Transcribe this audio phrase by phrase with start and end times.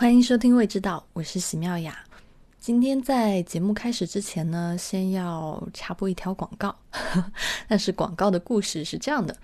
[0.00, 1.94] 欢迎收听《未知道》，我是喜妙雅。
[2.58, 6.74] 今天在节目开始之前呢，先要插播一条广告。
[7.68, 9.36] 但是广告的故事是这样的：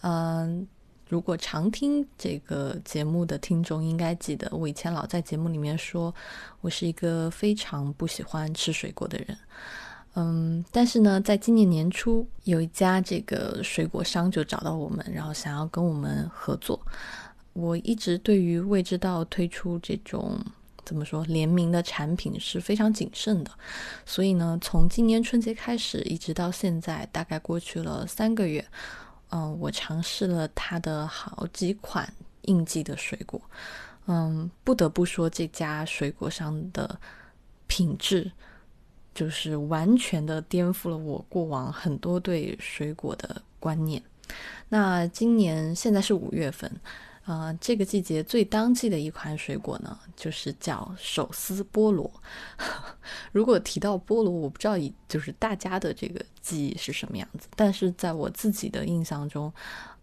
[0.00, 0.66] 嗯，
[1.10, 6.14] 如果常听这个节目的听众应该记得，我以前老在节目里面说
[6.62, 9.36] 我是一个非常不喜欢吃水果的人。
[10.14, 16.80] 嗯，但是呢，在今年年初，有一家这个水果商就找到我们，然后想要跟我们合作。
[17.58, 20.38] 我一直对于未知道推出这种
[20.84, 23.50] 怎么说联名的产品是非常谨慎的，
[24.06, 28.64] 所以呢，从今年春节开始一直到现在，大概过去了三个月，
[29.30, 32.10] 嗯，我尝试了它的好几款
[32.42, 33.40] 应季的水果，
[34.06, 36.98] 嗯，不得不说这家水果商的
[37.66, 38.30] 品质
[39.12, 44.02] 就是完全的颠覆了我过往很多对水果的观念。
[44.70, 46.70] 那今年现在是五月份。
[47.28, 52.10] 呃，这个季节最当季的一款水果呢，就是叫手撕菠萝。
[53.32, 59.52] 如果提到菠萝，我不知道以就是大家的这个记忆是什么样子，但是在我自己的印象中，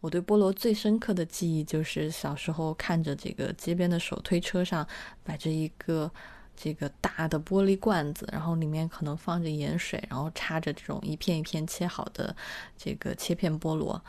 [0.01, 4.87] 我对菠萝最深刻的记忆就是小时候看着这个街边的手推车上
[5.23, 6.11] 摆着一个
[6.55, 12.35] 这个大的玻璃罐子，然后里面可能放着盐水，然后插着这种一片一片切好的
[12.77, 13.99] 这个切片菠萝。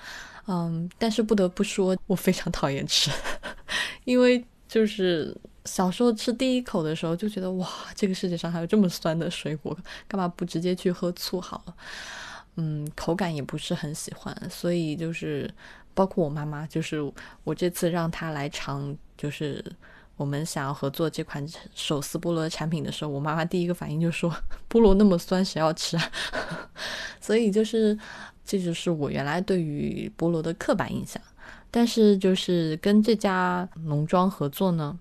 [0.48, 3.10] 嗯，但是不得不说，我非常讨厌吃，
[4.04, 11.74] 因为就是小时候吃第一口的时候就觉得哇，这个世界上还有这么酸的水果，干嘛不直接去喝醋好了？
[12.56, 15.52] 嗯，口感也不是很喜欢，所以就是
[15.94, 17.00] 包括我妈妈，就是
[17.42, 19.64] 我这次让她来尝，就是
[20.16, 21.44] 我们想要合作这款
[21.74, 24.32] 手撕菠萝产品的时候，我妈妈第一个反应就说
[24.70, 26.10] ：“菠萝那么酸，谁要吃啊？”
[27.20, 27.98] 所以就是。
[28.46, 31.20] 这就是我原来对于菠萝的刻板印象，
[31.70, 34.96] 但是就是跟这家农庄合作呢，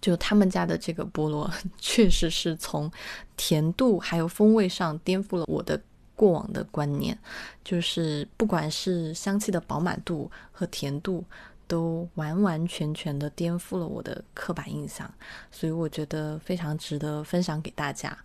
[0.00, 2.90] 就他们家的这个菠萝 确实是从
[3.36, 5.80] 甜度还有风味上颠覆了我的
[6.14, 7.18] 过往的观念，
[7.64, 11.24] 就是不管是香气的饱满度和甜度，
[11.66, 15.12] 都完完全全的颠覆了我的刻板印象，
[15.50, 18.16] 所以我觉得非常值得分享给大家。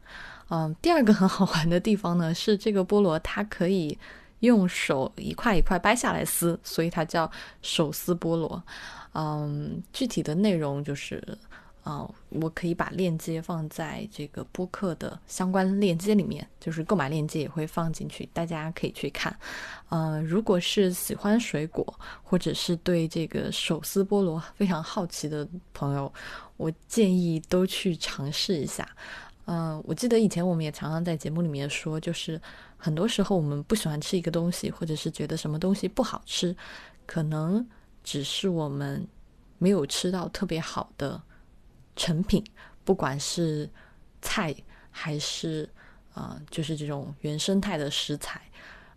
[0.54, 3.98] 嗯，第二个很好玩的地方呢，是这个菠萝它可以
[4.42, 7.30] 用手一块一块掰下来撕，所以它叫
[7.64, 8.62] 手撕菠萝。
[9.14, 11.38] 嗯，具体的内容就是，
[11.84, 19.36] 啊，我可以把链接放在这个播客的相关链接里面，就是购买链接也会放进去，大家可以去看。
[19.90, 21.86] 呃，如果是喜欢水果
[22.24, 26.12] 或者是对这个手撕菠萝非常好奇的朋友，
[26.56, 28.88] 我建议都去尝试一下。
[29.46, 32.40] 嗯，我记得以前我们也常常在节目里面说，就是
[32.78, 36.56] 很多时候我们不喜欢吃一个东西，或者是觉得什么东西不好吃，
[37.06, 37.68] 可能
[38.04, 39.08] 只是我们
[39.58, 41.22] 没有吃到特别好的
[41.96, 42.44] 成品，
[42.84, 43.70] 不管是
[44.22, 44.56] 菜
[44.90, 45.70] 还是
[46.14, 48.42] 啊，就是这种原生态的食材。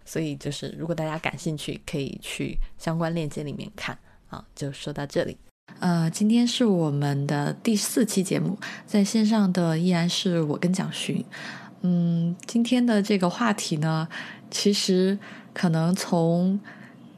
[0.06, 4.47] 所以就是，如果大家感兴趣，可以去相关链接里面看啊。
[4.54, 5.38] 就说到这里。
[5.80, 11.25] 呃，今天是我们的第四期节目，在线上的依然是我跟蒋勋。
[11.82, 14.08] 嗯，今天的这个话题呢，
[14.50, 15.19] 其实
[15.53, 16.58] 可能从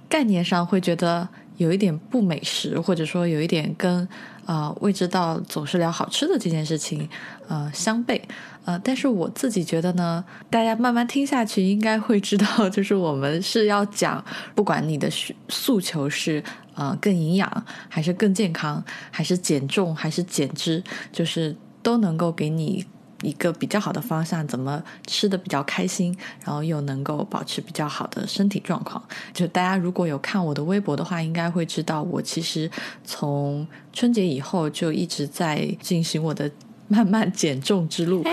[0.08, 4.08] 概念上会觉得有一点不美食，或者说有一点跟
[4.44, 7.08] 啊未知道总是聊好吃的这件事情
[7.48, 8.20] 呃相悖。
[8.64, 14.24] 呃，但是我自己觉得呢，大家慢慢听下去应该会知道， 就是我们是要讲，
[14.54, 15.08] 不管你的
[15.48, 16.42] 诉求是。
[16.78, 22.84] 呃，更营养，还是更健康，还是减重，还是减脂，就是都能够给你
[23.22, 26.14] 一个比较好的方向，怎么吃的比较开心，
[26.44, 29.02] 然后又能够保持比较好的身体状况。
[29.32, 32.70] 就大家如果有看我的微博的话，应该会知道，我其实
[33.02, 36.50] 从春节以后就一直在进行我的。
[36.88, 38.24] 慢慢减重之路，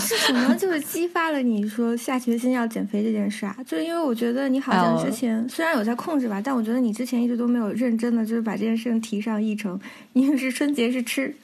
[0.00, 3.54] 是什么就是激发了你说下决心要减肥这件事啊？
[3.66, 9.78] 就是因为我觉得你好像之前虽然有在控制吧，但我觉得你之前一直都没有认真的就是把这件事情提上议程。
[10.14, 11.34] 因为是春节是吃，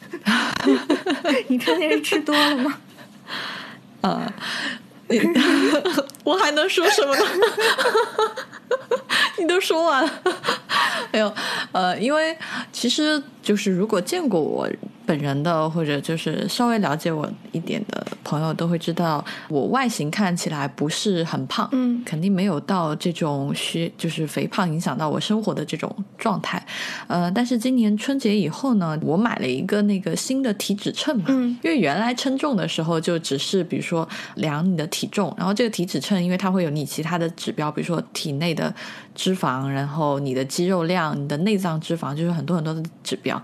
[1.48, 2.78] 你春节是吃多了吗？
[4.00, 4.32] 啊，
[6.24, 7.24] 我还能说什么呢？
[9.38, 10.22] 你都说完了，
[11.12, 11.34] 没有？
[11.72, 12.36] 呃，因为
[12.72, 14.66] 其实就是如果见过我。
[15.10, 26.64] 本人的或者就是稍微了解我一点的朋友都会知道，我外形看起来不是很胖，嗯，肯定没有到这种虚，就是肥胖影响到我生活的这种状态。
[27.08, 38.72] 呃，但是今年春节以后呢，我买了一个那个新的体脂秤嘛，嗯，因为原来称重的时候就只是比如说量你的体重，然后这个体脂秤因为它会有你其他的指标，比如说体内的。
[39.20, 43.40] 脂肪，然后你的肌肉量、你的内脏脂肪，就是很多很多的指标。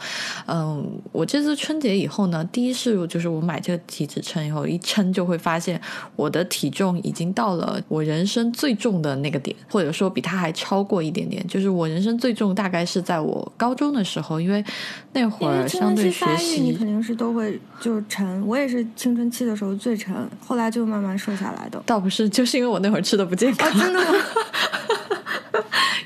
[0.46, 0.82] 嗯，
[1.12, 5.78] 我这次春节以后呢，第一是就是我买这个体脂秤以后一称，就会发现
[6.14, 11.46] 我的体重已经到了我人生最重的那个点，或者说比它还超过一点点。
[11.46, 14.64] 就是我人生最重大概是在我高中的时候，因为
[15.12, 18.46] 那会儿相对学习，你肯定是都会就沉。
[18.46, 20.14] 我也是青春期的时候最沉，
[20.46, 21.82] 后来就慢慢瘦下来的。
[21.84, 23.70] 倒不是，就是因为我那会儿吃的不健康。
[23.78, 24.06] 真的吗？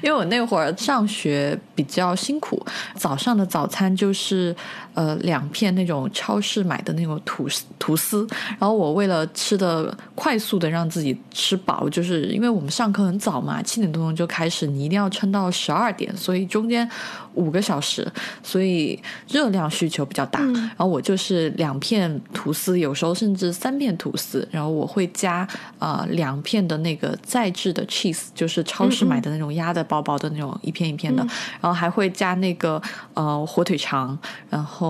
[0.03, 2.65] 因为我那会儿上学比较辛苦，
[2.95, 4.55] 早上的早餐就是
[5.01, 8.27] 呃两片那种超市买的那种吐司吐司，
[8.59, 16.89] 然后我为了吃的快速的让自己吃饱，就是因为我们上课很早嘛，七点多钟就开始，你一定要撑到十二点，所以中间
[17.35, 18.07] 五个小时，
[18.43, 20.41] 所以热量需求比较大。
[20.41, 25.47] 然后我就是两片吐司，有时候甚至三片吐司，然后我会加
[25.79, 29.85] 啊两片的那个再制的 cheese，就是超市买的那种压的。
[29.91, 31.27] 薄薄的那种一片一片的，
[31.61, 32.81] 然后还会加那个
[33.15, 34.17] 呃火腿肠，
[34.49, 34.90] 然后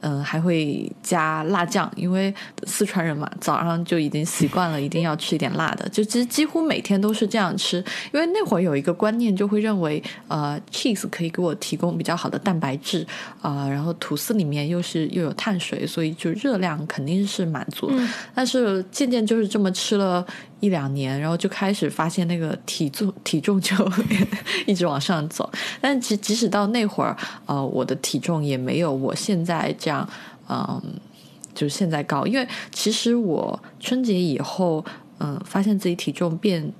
[0.00, 2.34] 嗯还会加辣酱，因为
[2.64, 7.76] 四川人嘛，早上就已经习惯了一定要吃一点辣的，就其实几乎每天都是这样吃。
[8.12, 13.06] 因为那会儿有一个观念，就会认为呃 cheese 可以给我提供比较好的蛋白质
[13.40, 17.90] 啊，然后吐司里面又是又有碳水，所以就热量肯定是满足。
[18.34, 20.26] 但是渐渐就是这么吃了。
[20.66, 23.74] 一两年，然后就开始发现那个体重体重就
[24.66, 27.16] 一直往上走，但即即使到那会儿，
[27.46, 30.08] 呃，我的体重也没有我现在这样，
[30.48, 30.82] 嗯，
[31.54, 34.84] 就是现在高，因为其实我春节以后，
[35.18, 36.72] 嗯，发现自己体重变。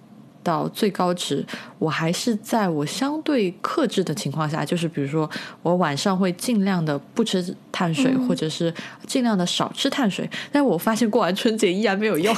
[0.42, 1.44] 到最高值，
[1.78, 5.28] 我还是在我相对克制的情况下，就是比如说
[5.62, 8.72] 我晚上会尽量的不吃碳水，或者是
[9.06, 10.28] 尽量的少吃碳水。
[10.52, 12.34] 但我发现过完春节依然没有用，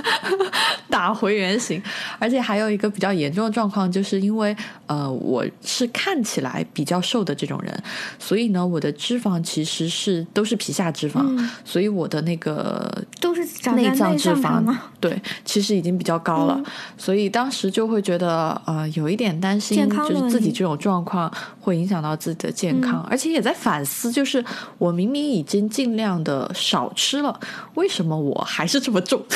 [0.90, 1.80] 打回原形。
[2.18, 7.82] 而且还有一个比较严重的状况，就是因为呃我是看起来比较瘦的这种人，
[8.18, 12.90] 所以呢我的脂肪其实是都是皮下脂肪，所以我的那个
[13.20, 13.42] 都是
[13.72, 16.60] 内脏脂肪，对，其实已经比较高了，
[16.98, 17.20] 所以。
[17.20, 21.30] 所以当时就会觉得，呃，有一点担心，就是自己这种状况
[21.60, 24.44] 会影响到自己的健康，而且也在反思，就是
[24.78, 27.38] 我明明已经尽量的少吃了，
[27.74, 29.22] 为什么我还是这么重？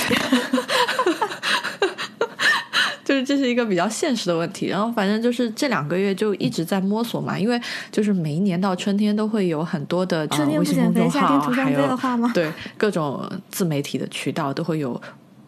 [3.04, 4.66] 就是这是一个比较现实的问题。
[4.66, 7.60] 然后反正就是这两个月就一直在摸索嘛，因为
[7.92, 10.26] 就是每一年到春天都会有很多的
[10.58, 11.98] 微信公众号，还有
[12.32, 15.00] 对各种自媒体的渠道都会有。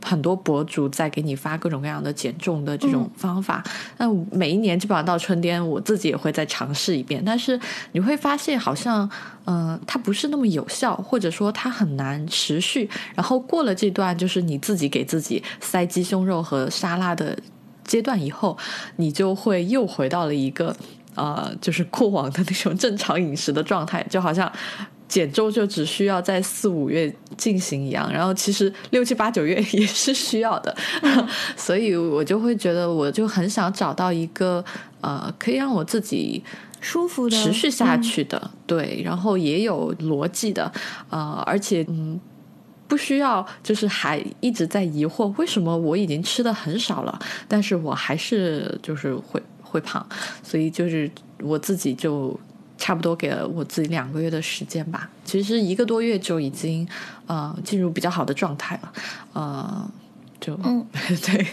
[0.06, 3.60] 很多博主在给你发各种各样的减重的这种方法，
[3.98, 7.20] 那每一年基本上到春天，我自己也会再尝试一遍。
[7.26, 7.58] 但是
[7.90, 9.10] 你会发现，好像
[9.46, 12.88] 嗯，它不是那么有效，或者说它很难持续。
[13.16, 17.36] 然后过了这段，就是你自己给自己塞鸡胸肉和沙拉的
[17.82, 18.56] 阶段以后，
[18.94, 20.76] 你就会又回到了一个
[21.16, 24.50] 呃，就是过往的那种正常饮食的状态，就好像。
[25.08, 30.76] 减重就只需要在四五月进行一样，然后其实六七八九月也是需要的，
[31.56, 34.64] 所以我就会觉得，我就很想找到一个
[35.00, 36.42] 呃，可以让我自己
[36.80, 40.70] 舒服的持续下去的，对，然后也有逻辑的，
[41.08, 42.20] 呃，而且嗯，
[42.88, 47.16] 不需要就是还一直在疑惑为什么我已经吃的很少了，
[47.46, 50.04] 但是我还是就是会会胖，
[50.42, 51.08] 所以就是
[51.40, 52.38] 我自己就。
[52.78, 56.86] 差不多给了我自己两个月的时间吧，其实一个多月就已经
[57.26, 58.92] 呃进入比较好的状态了，
[59.32, 59.90] 呃，
[60.40, 60.86] 就嗯，
[61.24, 61.46] 对，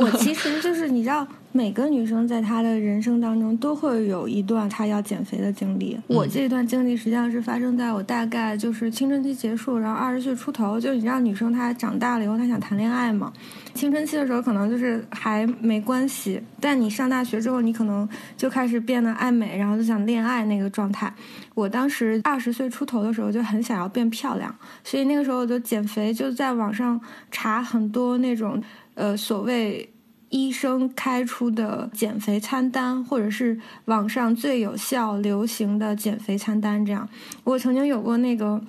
[0.00, 1.26] 我其实就是你知道。
[1.56, 5.96] 每个女生在她的人生当中都会有一段她要减肥的经历。
[6.08, 10.80] 我这段经历实际上是发生在我大概就是青春期结束，然后二十岁出头。
[10.80, 13.32] 就你知道，女生她长大了以后，她想谈恋爱嘛。
[13.72, 21.14] 青春期的时候可能就是还没关系，但你上大学之后，你可能就开始变得爱美，然后就想恋爱那个状态。
[21.54, 28.60] 我当时二十岁出头的时候就很想要变漂亮，所以那个时候我就减肥，就在网上查很多那种
[28.94, 29.88] 呃所谓。
[30.30, 37.08] 医生开出的减肥餐单，或者是网上最有效、流行的减肥餐单，这样。
[37.44, 38.60] 我曾经有过那个，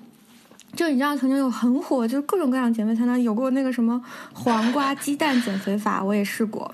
[0.76, 4.00] 就你知道，曾经有很火，就是各种各样减肥餐单，有过那个什么
[4.34, 6.72] 黄瓜鸡蛋减肥法，我也试过。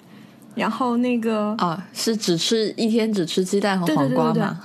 [0.56, 4.60] 然后那个啊，是只吃一天，只吃鸡蛋和黄瓜吗？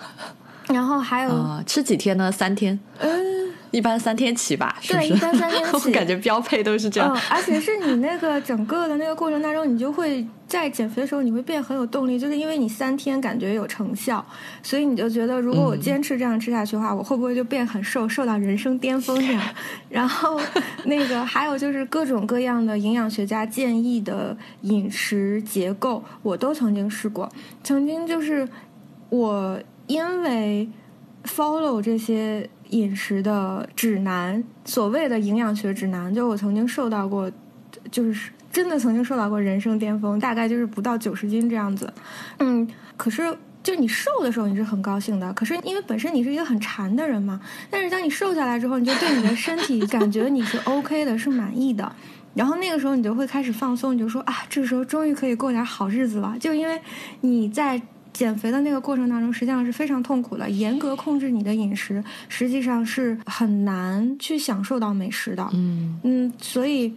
[0.69, 2.33] 然后还有吃几天呢？
[2.33, 2.79] 三天？
[2.99, 3.53] 嗯。
[3.71, 5.71] 一般三天起吧，对，一般三天起。
[5.89, 7.15] 我感觉标配都是这样。
[7.15, 14.25] 嗯，而且是你那个整个的那个过程当中，你就会在减肥的时候，你会变很有动力，就是因为你三天感觉有成效，
[14.63, 19.43] 所以你就觉得，如果我坚持这样吃下去的话，我会不会就变很瘦，瘦到人生巅峰这样？
[19.91, 20.41] 然后
[20.85, 27.31] 那个还有就是各种各样的营养学家建议的饮食结构，我都曾经试过。
[27.63, 28.49] 曾经就是
[29.11, 30.69] 我因为
[31.25, 32.49] follow 这些。
[32.71, 37.31] 饮食的指南，所谓的营养学指南，就我曾经受到过，
[37.91, 41.93] 就是真的曾经受到过人生巅峰，大概就是不到九十斤这样子。
[42.39, 51.91] 嗯，可是就你瘦的时候你是很高兴的，可是因为本身你是一个很馋的人嘛，但是当你瘦下来之后，你就对你的身体 感觉你是 OK 的，是满意的，
[52.35, 56.81] 然后那个时候你就会开始放松，你就说啊，这个时候终于可以过点好日子了，就因为
[57.21, 57.81] 你在。
[58.17, 60.49] 减肥的那个过程当中，实际上是非常痛苦的。
[60.49, 65.47] 严格控制你的饮食，实际上是很难去享受到美食的。
[65.53, 66.95] 嗯嗯，所以，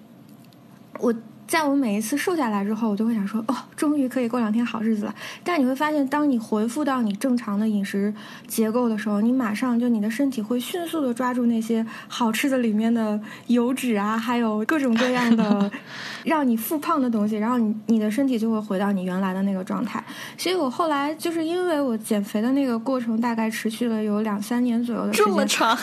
[1.00, 1.14] 我。
[1.50, 5.16] 在我每一次瘦下来之后，我就会想说，哦，终于可以过两天好日子了。
[5.44, 8.14] 但你会发现，当你回复到你正常的饮食
[8.48, 15.72] 结构的时候，你马上就你的身体会迅速的抓住那些好吃的里面的油脂啊，还有各种各样的
[16.24, 20.04] 让你复胖的东西，然后你你的身体就会回到你原来的那个状态。
[20.38, 25.76] 所以我后来就是因为我减肥的那个过程大概持续了有两三年左右的时间，这么长，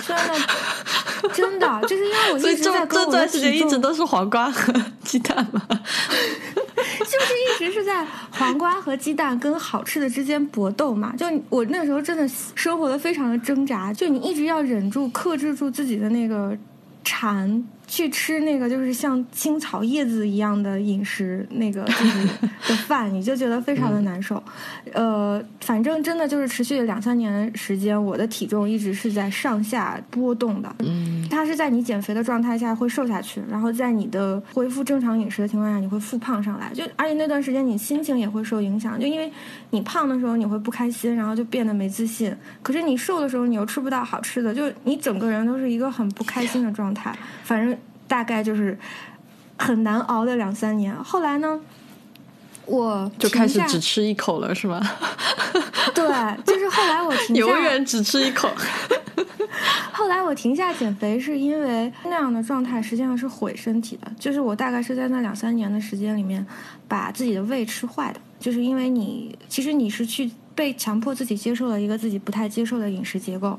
[1.35, 5.45] 真的就是因为我一直在跟我的体重，一直都是黄瓜和鸡蛋。
[5.69, 11.15] 就是一直是在黄瓜和鸡蛋跟好吃的之间搏斗嘛。
[11.17, 16.57] 就我那时候真的生活的非常的挣扎，就你一直要忍住、克制住自己的那个
[17.05, 17.65] 馋。
[17.87, 22.27] 去吃那个就是像青草叶子一样的饮食，那个就是
[22.69, 24.43] 的饭，你就觉得非常的难受。
[24.93, 30.75] 呃，反正真的就是持续了两三年时间，我的体重一直是在上下波动的。
[30.81, 36.73] 嗯，它是在你减肥的状态下会瘦下去，然后在你的恢复正常饮食的情况下，你会复胖上来。
[36.75, 39.31] 就而且那段时间你心情也会受影响，就因为
[39.71, 42.35] 你胖的时候你会不开心，然后就变得没自信。
[42.63, 47.17] 可是你瘦的时候你又吃不到好吃的，就你整个人都是一个很不开心的状态。
[47.45, 47.76] 反正。
[48.09, 48.79] 大概就是
[49.59, 50.95] 很难熬的两三年。
[51.03, 51.61] 后来呢，
[52.65, 54.81] 我就开始只吃一口了，是吗？
[55.95, 56.05] 对，
[56.45, 58.51] 就是后来我停下， 永远只吃一口。
[59.93, 64.13] 后来我停下减肥，是因为那样的状态实际上是毁身体的。
[64.19, 66.45] 就是我大概是在那两三年的时间里面，
[66.87, 68.21] 把自己的胃吃坏的。
[68.39, 73.59] 就是因为你其实你是去被强迫自己接受了一个自己不太接受的饮食结构，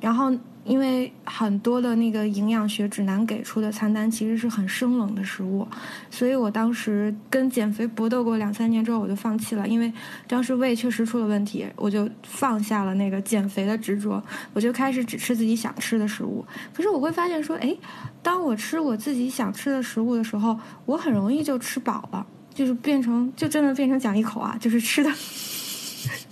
[0.00, 0.32] 然后。
[0.68, 5.64] 因为很多的那个营养学指南给出的餐单其实是很生冷的食物，
[6.10, 9.68] 所以我当时跟减肥搏斗过两三年之后，我就放弃了。
[9.68, 9.92] 因为
[10.26, 14.20] 当时胃确实出了问题，我就放下了那个减肥的执着，
[14.52, 16.44] 我就开始只吃自己想吃的食物。
[16.74, 17.72] 可是我会发现说，哎，
[18.20, 25.12] 当我吃我自己想吃的食物的时候，我很容易就吃饱了，就是变成就真的变成讲一口啊，就是吃的。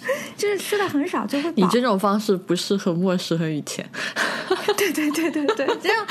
[0.36, 1.54] 就是吃的很少就会饱。
[1.56, 3.88] 你这种方式不适合莫适和雨前。
[4.76, 6.06] 对对对对对，这样。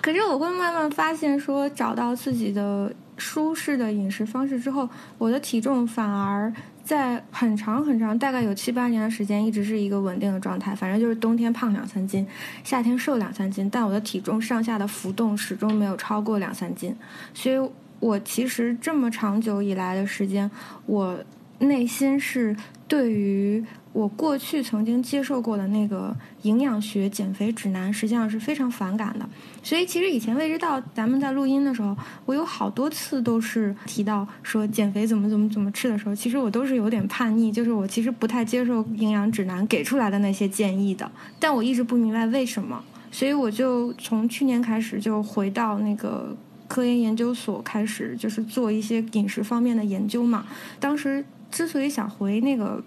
[0.00, 6.52] 可是我会慢慢发现，说找到自己的舒适的饮食方式之后，我的体重反而
[6.84, 10.74] 在很长很长，大概有七八年的时间，一直是一个稳定的状态。
[10.74, 12.26] 反正就是冬天胖两三斤，
[12.62, 16.96] 夏天瘦两三斤，但我的体重上下的浮动始终没有超过两三斤。
[17.34, 20.50] 所以我其实这么长久以来的时间，
[20.86, 21.18] 我。
[21.58, 22.54] 内心是
[22.86, 29.26] 对于我过去曾经接受过的那个营养学减肥指南，实际上是非常反感的。
[29.62, 31.96] 所以其实以前未知道咱们在录音的时候，
[32.26, 41.10] 我有好多次都是提到说减肥怎么怎么怎么吃的时候，其实我都是有点叛逆，就是我其实不太接受营养指南给出来的那些建议的。
[41.40, 46.36] 但我一直不明白为什么，所以我就从去年开始就回到那个
[46.68, 50.44] 科研研究所开始，就是做一些饮食方面的研究嘛。
[50.78, 51.24] 当时。
[51.50, 52.82] 之所以想回那个，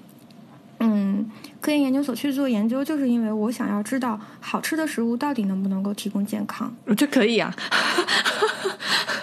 [0.79, 6.73] 嗯，科研研究所去做研究，就是因为我想要知道好吃的食物到底能不能够提供健康。
[6.95, 7.53] 这可以啊，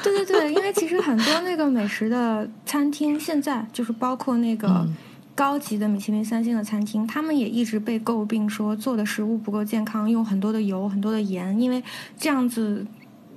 [0.03, 4.87] 对对对，因为其实很多那个美食的餐厅，现在就是包括那个
[5.35, 11.83] 高级的米其林三星的餐厅，他们也一直被诟病说做的食物不够健康，用很多的油、很多的盐，因为
[12.19, 12.87] 这样子。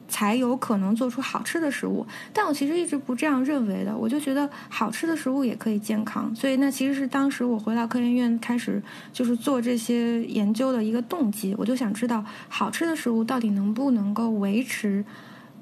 [0.09, 3.95] 才有可能做出好吃的食物，但我其实一直不这样认为的。
[3.95, 8.81] 我就觉得好吃的食物也可以健康，所以那其实是当时我回到科研院开始
[9.13, 11.55] 就是做这些研究的一个动机。
[11.57, 15.05] 我就想知道好吃的食物到底能不能够维持，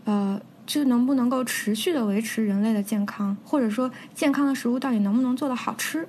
[0.05, 6.07] 呃，就能不能够持续的维持人类的健康，或者说健康的食物到底能不能做得好吃？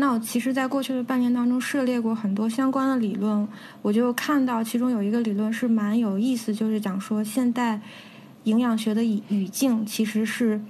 [0.00, 3.48] 那我其实，在过去的半年当中涉猎过很多相关的理论，
[3.82, 7.80] 我就看到其中有一个理论是蛮有意思，就是讲说现代
[8.44, 10.60] 营养学的语语境其实是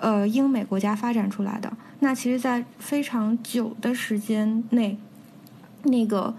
[0.00, 1.76] 呃英美国家发展出来的。
[1.98, 4.96] 那其实，在非常久的时间内，
[5.82, 6.32] 那个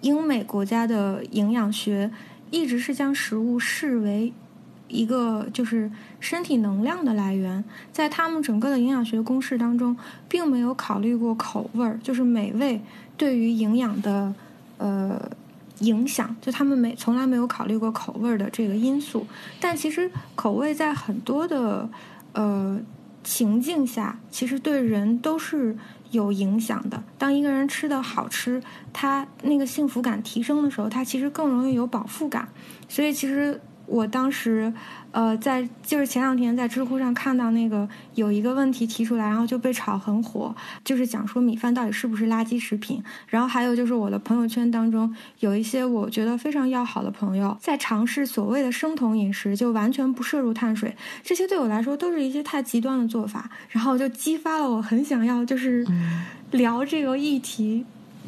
[0.00, 2.10] 英美国家的营养学
[2.50, 4.32] 一直是将食物视为。
[4.88, 5.90] 一个就是
[6.20, 9.96] 身体能量的来源，在他们整个的营养学公式当中，
[10.28, 12.80] 并没有考虑过口味儿，就是美味
[13.16, 14.32] 对于营养的
[14.78, 15.30] 呃
[15.80, 19.26] 影响，就他们没从来没有考虑过口味儿的这个因素。
[19.60, 21.88] 但其实口味在很多的
[22.32, 22.80] 呃
[23.24, 25.76] 情境下，其实对人都是
[26.12, 27.02] 有影响的。
[27.18, 28.62] 当一个人吃的好吃，
[28.92, 32.48] 他那个幸福感提升的时候，他其实更容易有饱腹感。
[32.88, 33.60] 所以其实。
[33.86, 34.72] 我当时，
[35.12, 43.02] 呃，在就是前两天在知乎上看到那个有一个问题提出来，然后就被炒很火，就是讲说米饭到底是不是垃圾食品。
[43.28, 50.94] 然后还有就是我的朋友圈当中有一些我觉得非常要好的朋友在尝试所谓的生酮饮食，就完全不摄入碳水。
[51.22, 55.86] 这些对我来说都是一些太极端的做法，然后就激发了我很想要就是
[56.50, 57.84] 聊这个议题。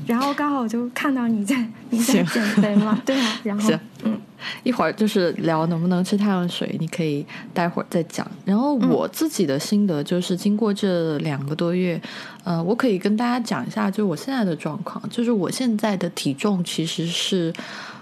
[0.07, 1.57] 然后刚好我就看到你在
[1.90, 3.71] 你在减肥嘛， 对啊，然后
[4.05, 4.19] 嗯，
[4.62, 8.26] 一会儿就是聊能不能吃太阳水，你可以待会儿再讲。
[8.45, 12.00] 然后我自己的心得就是，经过这两个多月，
[12.45, 17.52] 呃，我可以跟大家讲一下，就是我现在的状况，就是我现在的体重其实是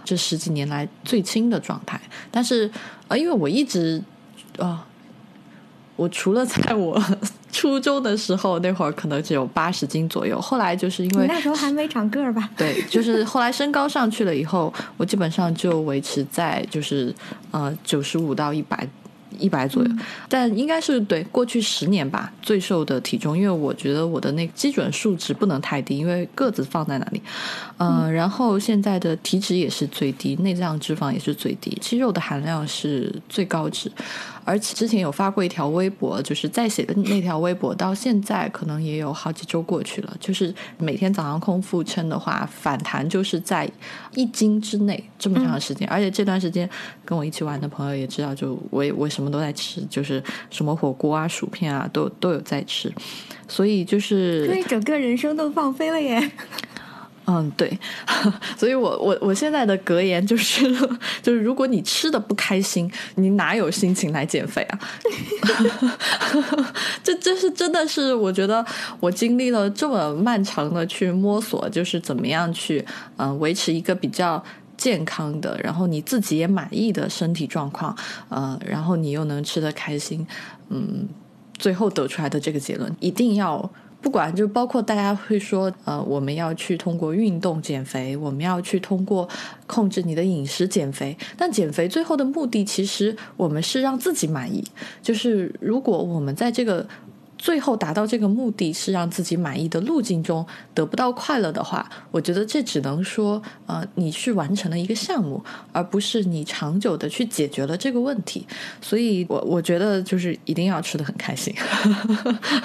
[0.04, 2.00] 这十几年来最轻的状态，
[2.30, 2.70] 但是
[3.08, 4.02] 呃，因为我一直
[4.58, 4.86] 啊。
[5.98, 7.02] 我除了在我
[7.56, 12.50] 初中的时候那会儿可能只有八十斤左右，后来就是因为那时候还没长个儿吧？
[12.54, 17.14] 对，就是后来身高上去了以后，我基本上就维持在就是
[17.50, 18.86] 呃九十五到一百。
[19.38, 19.90] 一百左右，
[20.30, 27.20] 但应该是对过去十年吧最瘦的体重，因为我觉得我的那个基准数值不能太低，因为个子放在那里，
[27.76, 33.92] 嗯，然后现在的体脂也是最低，内脏脂肪也是最低，肌肉的含量是最高值，
[34.46, 43.70] 而且之前有发过一条微博，就是在写的那条微博，到现在可能也有好几周过去了，就是每天早上空腹称的话，反弹就是在
[44.14, 46.66] 一斤之内这么长时间，而且这段时间
[47.04, 49.26] 跟我一起玩的朋友也知道，就我我什么。
[49.26, 52.90] 都在吃，就是什么火锅啊、薯片啊，都都有在吃，
[53.48, 56.30] 所以就是，所以整个人生都放飞了耶。
[57.26, 57.78] 嗯，对，
[58.56, 60.72] 所以我我我现在的格言就是，
[61.22, 64.78] 就是如果你吃的不开心，你哪有心情来减肥啊？
[67.02, 68.64] 这这是真的是，我觉得
[69.00, 72.84] 我经历了这么漫长的去摸索，就是怎么样去
[73.16, 74.42] 嗯维持一个比较。
[74.78, 77.96] 健康的，然后你自己也满意的身体状况，
[78.28, 80.26] 呃，然后你又能吃得开心，
[80.68, 81.08] 嗯，
[81.56, 83.70] 最后得出来的这个结论，一定要
[84.06, 89.28] 不管就包括大家会说，呃，我们要去通过运动减肥，我们要去通过
[89.66, 94.64] 控制你的饮食减肥，但减肥最后的目的其实我们是让自己满意，
[95.02, 96.86] 就是如果我们在这个。
[97.38, 100.44] 最后达到这个目的是让自己满意的路径中
[100.74, 108.46] 得不到快乐的话，我觉得这只能说，呃，你去完成了一个项目，而不是你长久的去解决了这个问题。
[108.80, 111.54] 所以，我我觉得就是一定要吃的很开心。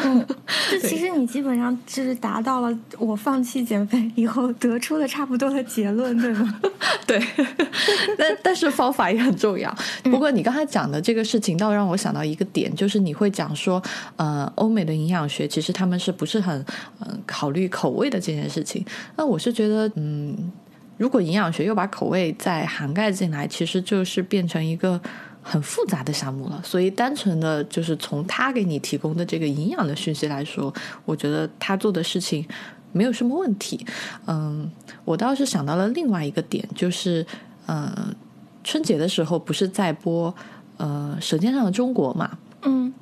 [0.03, 0.25] 嗯，
[0.71, 6.59] 就其实你基本上就是达到了我放弃减肥以后得出的差不多的结论，对吗？
[7.05, 7.21] 对。
[8.17, 9.75] 但但是方法也很重要。
[10.03, 13.81] 不过你刚才讲的这个事情，倒让我想到一个点，就是你会讲说，
[14.15, 14.49] 呃。
[14.61, 16.63] 欧美的营养学其实他们是不是很
[16.99, 18.85] 嗯考虑口味的这件事情？
[19.17, 20.51] 那我是觉得，嗯，
[20.97, 25.01] 如果营养学又把口味再涵盖进来，其实就是变成一个
[25.41, 26.61] 很复杂的项目了。
[26.63, 30.71] 所以，单纯的就是从他给你提供的这个营养的讯息来说，
[31.05, 32.47] 我觉得他做的事情
[32.91, 33.83] 没有什么问题。
[34.27, 34.69] 嗯，
[35.03, 37.25] 我倒是想到了另外一个点，就是
[37.65, 38.15] 嗯，
[38.63, 40.33] 春节的时候不是在播
[40.77, 42.37] 呃《舌尖上的中国》嘛？
[42.61, 42.93] 嗯。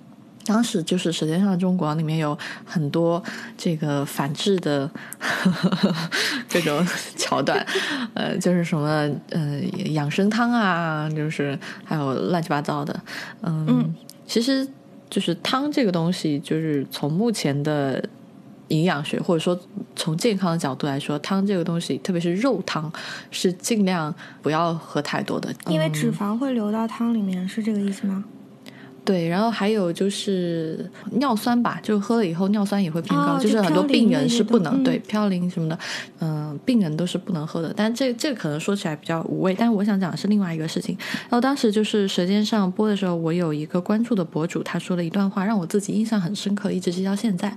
[0.49, 2.35] 当时就是《舌尖上的中国》里面有
[2.65, 3.23] 很多
[3.55, 4.89] 这个反制的
[6.49, 6.83] 这种
[7.15, 7.63] 桥段，
[8.15, 12.99] 呃，就是什么呃养生汤啊，就是还有乱七八糟的，
[13.43, 13.93] 嗯，
[14.25, 14.67] 其实
[15.07, 18.03] 就是汤这个东西，就是从目前的
[18.69, 19.55] 营养学或者说
[19.95, 22.91] 从健康的角度来说，汤这个东西，特别是肉汤，
[23.29, 28.25] 是尽量不要喝太多的，因为脂肪会流到汤里面，是这个意思吗？
[29.05, 35.79] 对，然后还有就是尿酸吧，就喝了以后尿酸也会偏高，哦就是很多病人是不能、嗯对嘌呤什么的，
[36.19, 37.73] 嗯、病人都是不能喝的。
[37.75, 40.97] 但这这可能说起来比较无味，但是我想讲的是另外一个事情。
[41.23, 47.55] 然后当时就是《舌尖上播的时候，我有一个关注的博主，他说了一段话，让我自己印象很深刻，一直记到现在。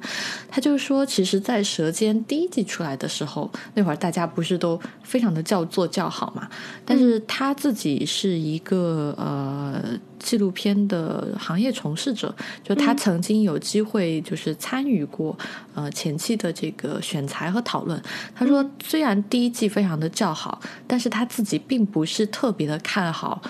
[0.48, 6.48] 他就是说，其实，在《舌尖》第一季出来的时候，那会儿大家不是都非常的叫座叫好嘛？
[6.84, 9.82] 但是他自己是一个呃
[10.22, 15.36] 纪录片的行业从事者，就他曾经有机会就是参与过
[15.74, 18.00] 呃前期的这个选材和讨论。
[18.34, 23.42] 他说，虽然第一季非常的较好，但是他自己并不是特别的看好。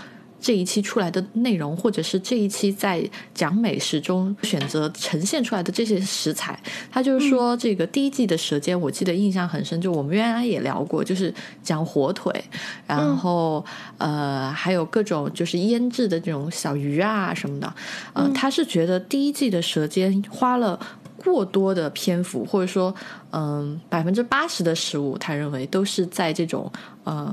[0.42, 3.02] 这一期出来的内容，或者是这一期在
[3.32, 6.58] 讲美食中选择呈现出来的这些食材，
[6.90, 12.44] 他就是说，这个第一季的《舌尖》，我记得印象很深，就我们原来也聊过，就是讲火腿，
[12.86, 13.64] 然后、
[13.98, 17.74] 呃还有各种就是腌制的这种小鱼啊什么的，
[18.12, 20.78] 呃，他是觉得第一季的《舌尖》花了。
[21.24, 22.92] 过多的篇幅，或者说，
[23.30, 26.68] 嗯，百分之八十的食物，他认为都是在这种
[27.04, 27.32] 呃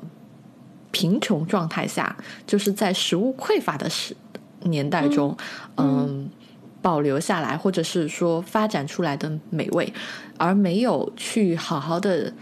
[0.92, 2.16] 贫穷状态下，
[2.48, 4.16] 就是在食物匮乏的时
[4.64, 5.36] 年代中，
[5.78, 6.30] 嗯
[6.82, 9.92] 保留下来，或者是说发展出来的美味，
[10.38, 12.34] 而没有去好好的。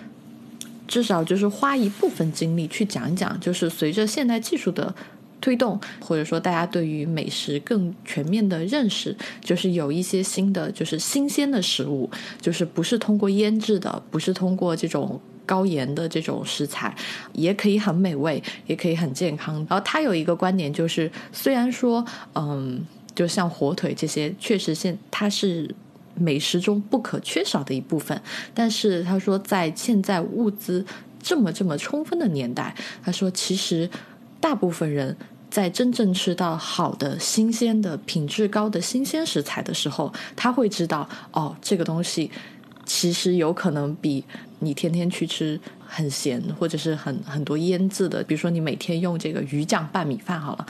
[0.87, 4.95] 至少就是花一部分精力去讲一讲，就是随着现代技术的
[5.41, 16.95] 推动，或者说大家对于美食更全面的认识，就是有一些新的，就是新鲜的食物，就是不是通过腌制的，不是通过这种高盐的这种食材，
[17.33, 19.55] 也可以很美味，也可以很健康。
[19.67, 22.05] 然后他有一个观点，就是虽然说，
[22.35, 25.73] 嗯，就像火腿这些，确实现它是。
[26.19, 28.19] 美食中不可缺少的一部分，
[28.51, 30.83] 但是他说，在现在物资
[31.21, 33.87] 这么这么充分的年代，他说其实
[34.41, 35.15] 大部分人
[35.51, 42.31] 在真正吃到好的、新鲜的、品质高的新鲜食材的时候，他会知道哦，这个东西
[42.87, 44.23] 其实有可能比
[44.59, 50.65] 你天天去吃很咸或者是很很多腌制的，比如说你每天用这个鱼酱拌米饭好了。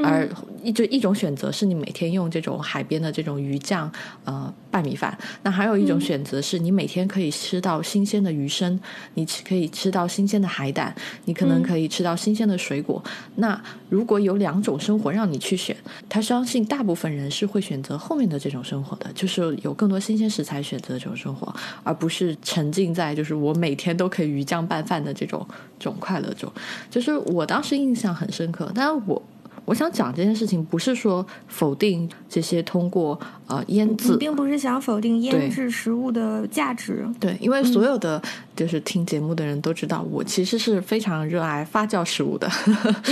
[0.00, 0.28] 而
[0.62, 3.90] 一就一种选择是你每天用这种海边的这种鱼酱
[4.24, 8.78] 呃拌米饭，那还有一种选择是你每天可以吃到新鲜的鱼生，
[9.14, 13.02] 你可以吃到新鲜的海胆，你可能可以吃到新鲜的水果。
[13.34, 15.76] 那如果有两种生活让你去选，
[16.08, 21.52] 他相信大部分人是会选择后面的这种生活的，就是有更多新鲜食材选择这种生活，
[21.82, 25.46] 而不是沉浸在就是我每天都可以鱼酱拌饭的这种
[25.78, 26.50] 这种快乐中。
[26.90, 29.22] 就是我当时印象很深刻，但是我。
[29.64, 37.06] 我想讲这件事情，不是说否定这些通过呃腌制，并不是想否定腌制食物的价值。
[37.20, 38.22] 对，因为所有的
[38.56, 42.50] 就是听节目的人都知道，我其实是非常热爱发酵食物的，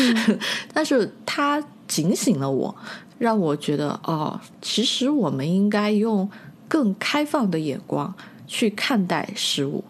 [0.72, 2.74] 但是它警醒了我，
[3.18, 6.26] 让我觉得哦，其实我们应该用
[6.66, 8.14] 更开放的眼光
[8.46, 9.85] 去看待食物。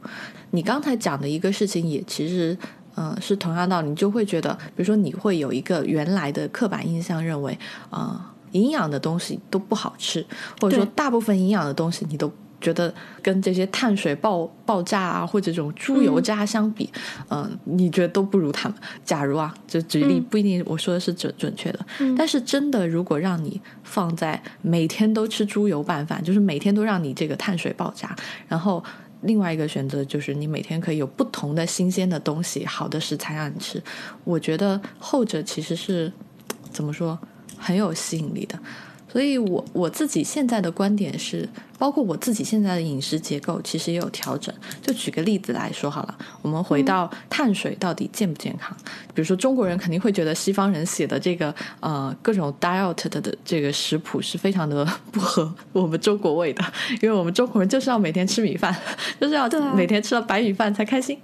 [0.50, 2.56] 你刚才讲的一个事情，也其实。
[2.98, 7.52] 嗯，是同样道理，你就会觉得，比如说，你会有一个原来的刻板印象，认为
[7.90, 10.24] 啊、呃营养的东西都不好吃，
[10.62, 16.90] 或者说大部分营养的东西你都觉得跟这些碳水爆爆炸啊，或者这种猪油渣相比，
[17.28, 18.78] 嗯、你觉得都不如他们。
[19.04, 28.16] 假如啊，就举例，嗯不一定我说的是准准确的，嗯但是真的，如果让你放在每天都吃猪油拌饭，就是每天都让你这个碳水爆炸，
[28.48, 28.82] 然后。
[29.22, 33.82] 另外一个选择就是你每天可以有不同的新鲜的东西、好的食材让你吃。
[34.24, 36.12] 我觉得后者其实是
[36.70, 37.18] 怎么说
[37.56, 38.58] 很有吸引力的。
[39.10, 41.48] 所以我我自己现在的观点是，
[41.78, 44.54] 包括我自己现在的饮食结构，其实也有调整。
[44.80, 48.76] 就举个例子来说好了，我们回到碳水到底健不健康？
[49.14, 56.64] 比如说中国人肯定会觉得西方人写的这个呃各种 diet 的这个食谱是非常的不合我们中国味的，
[57.02, 58.74] 因为我们中国人就是要每天吃米饭，
[59.20, 61.18] 就是要每天吃了白米饭才开心。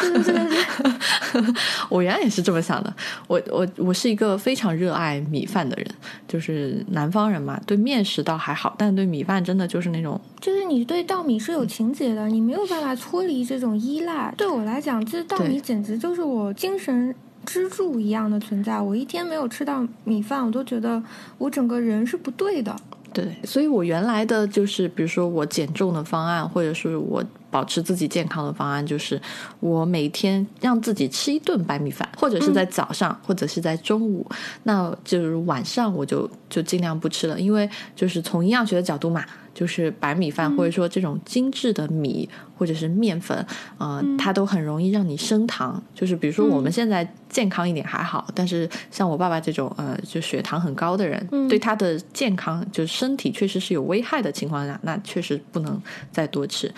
[0.00, 1.54] 对对对，
[1.88, 2.92] 我原来也是这么想的。
[3.26, 5.86] 我我我是一个非常热爱米饭的人，
[6.28, 14.32] 就是南方人嘛，对面食倒还好，但对米饭真的就是那种就是你对稻米是有情节的，你没有办法脱离这种依赖。
[14.36, 18.80] 对我来讲，这稻米简直就是我精神支柱一样的存在。
[18.80, 21.02] 我一天没有吃到米饭，我都觉得
[21.38, 22.74] 我整个人是不对的。
[23.12, 27.22] 对，所以我原来的就是，比如说我减重的方案，或者是我
[27.52, 29.20] 保持自己健康的方案就是，
[29.60, 34.26] 我每天让自己吃一顿白米饭，或者是在早上，或者是在中午，
[34.64, 39.24] 那就是晚上我就就尽量不吃了，因为就是从营养学的角度嘛。
[39.54, 45.80] 就是白米饭，或者说这种精致的米或者是面粉，呃，它都很容易让你升糖。
[45.94, 55.78] 就是比如说我们现在健康一点还好，但是像我爸爸这种呃，就血糖很高的人，对他的健康就是身体确实是有危害的情况下，那确实不能
[56.10, 56.72] 再多吃。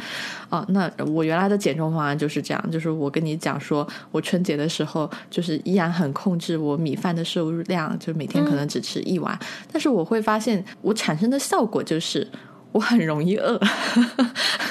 [0.54, 9.38] 啊，那我原来的减重方案就是这样，就是我跟你讲说，我春节的时候就是依然很控制我米饭的摄入量，就每天可能只吃一碗，
[9.72, 12.26] 但是我会发现我产生的效果就是。
[12.74, 13.56] 我很容易饿，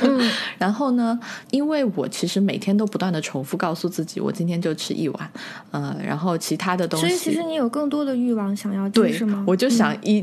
[0.03, 1.17] 嗯， 然后呢，
[1.51, 5.31] 因为我其实每天都不断的重复告诉自己，我今天就吃一碗，
[5.71, 9.45] 呃，然后其他的东西，所以其实你有更多的欲望想要对是吗？
[9.47, 10.21] 我就想一，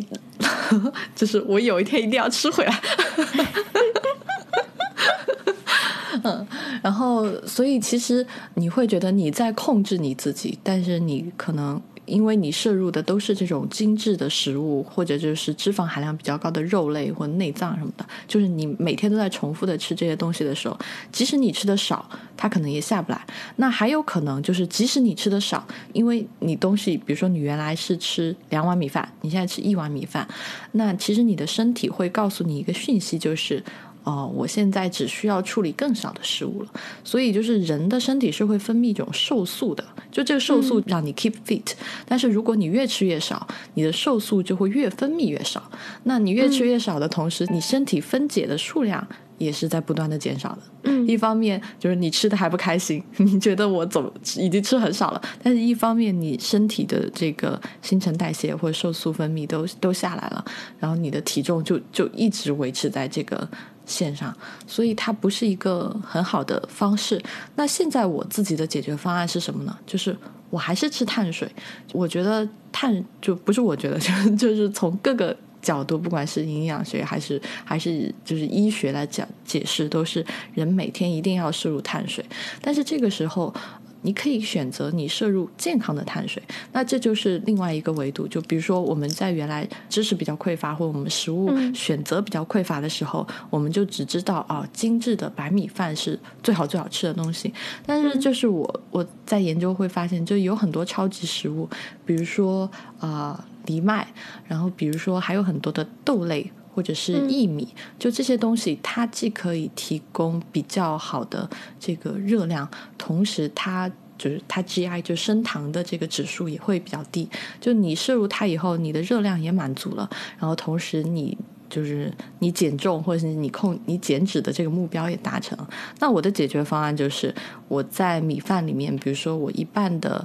[1.17, 2.81] 就是我有一天一定要吃回来，
[6.23, 6.47] 嗯，
[6.83, 11.81] 然后所以其实你会觉得你在控制你自己，但是你可能。
[12.07, 20.77] 因为你摄入的都是这种精致的食物，或者就是脂肪含量比较高的肉类或内脏什么的，就是你每天都在重复的吃这些东西的时候，
[21.13, 22.05] 即使你吃的少，
[22.37, 23.27] 它可能也下不来。
[23.55, 30.27] 那还有可能就是，即使你吃的少，因为你东西，比如说你原来是吃两碗米饭，你现在吃一碗米饭，
[30.73, 33.63] 那其实你的身体会告诉你一个讯息，就是。
[34.05, 36.69] 哦，我现在只需要处理更少的食物了，
[37.05, 41.73] 所以就是人的身体是会分泌一种瘦素的，就这个瘦素让你 keep fit。
[42.07, 45.63] 但是如果你越吃越少，你的瘦素就会越分泌越少。
[46.05, 49.07] 那你越吃越少的同时，你身体分解的数量
[49.41, 50.59] 也是在不断的减少的。
[50.85, 60.45] 嗯，一方面就是你吃的还不开心，你觉得我怎么已经吃很少了，但是一方面你身体的这个新陈代谢或者瘦素分泌都都下来了，
[60.79, 63.49] 然后你的体重就就一直维持在这个。
[63.87, 64.33] 线上，
[64.69, 67.21] 所以它不是一个很好的方式。
[67.57, 69.77] 那现在我自己的解决方案是什么呢？
[69.85, 70.17] 就是
[70.49, 71.51] 我还是吃碳水。
[71.93, 82.25] 我觉得碳就不是我觉得，就 就是从各个角度，不管是营养学还是还是就是医学来讲解释，都是人每天一定要摄入碳水。
[82.61, 83.55] 但是这个时候。
[84.03, 86.43] 你可以选择你摄入健康的碳水，
[86.73, 88.27] 那这就是另外一个维度。
[88.27, 97.53] 就比如说我们在原来知识比较匮乏，或者我们食物选择比较匮乏的时候，我们就只知道啊，精致的白米饭是最好最好吃的东西。
[97.85, 101.69] 但是就是我我在研究会发现，就有很多超级食物，
[102.07, 102.71] 比如说
[103.01, 104.09] 啊藜麦，
[104.47, 106.51] 然后比如说还有很多的豆类。
[106.73, 107.67] 或者是薏米，
[107.99, 117.29] 就这些东西，它既可以提供比较好的这个热量，同时它就是它 GI 就升糖的这个指数也会比较低。
[117.61, 121.37] 就你摄入它以后，你的热量也满足了，然后同时你
[121.69, 125.59] 就是你减重或者是你控你减脂的这个目标也达成。
[125.99, 127.35] 那我的解决方案就是
[127.67, 130.25] 我在米饭里面，比如说我一半的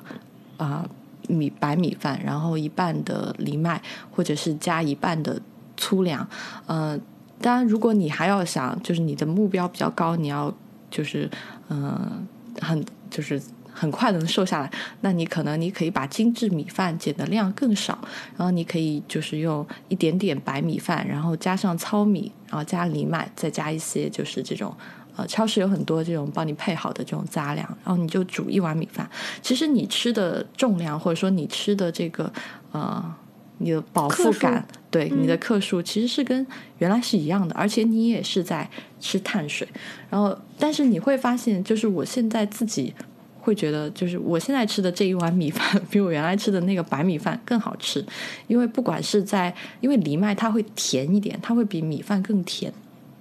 [0.57, 0.87] 啊
[1.27, 5.41] 米白米饭，然后一半的藜麦，或者是加一半的。
[5.77, 6.25] 粗粮，
[6.67, 6.97] 呃，
[7.41, 10.49] 当然，如果你还要想，就是你的目标比较高，你要
[10.89, 11.29] 就是，
[11.67, 12.25] 嗯，
[12.61, 13.41] 很就是
[13.73, 17.99] 很快能瘦下来，那你可能你可以把精致米饭减的量更少，
[18.37, 24.73] 然后你可以就是用一点点白米饭，然后加上糙米，然后加藜麦，再加一些就是这种，
[25.15, 29.09] 呃，超市有很多这种帮你配好的这种杂粮，然后你就煮一碗米饭。
[29.41, 32.31] 其实你吃的重量，或者说你吃的这个，
[32.71, 33.15] 呃。
[33.57, 36.45] 你的饱腹感，对你的克数其实是跟
[36.79, 39.65] 原来是一样的，而且你也是在吃碳水。
[40.09, 42.93] 然后，但是你会发现，就是我现在自己
[43.39, 48.05] 会觉得，就是我现在吃的这一碗米饭，比我原来吃的那个白米饭更好吃。
[48.47, 52.73] 因为不管是在，因为藜麦它会甜一点，它会比米饭更甜。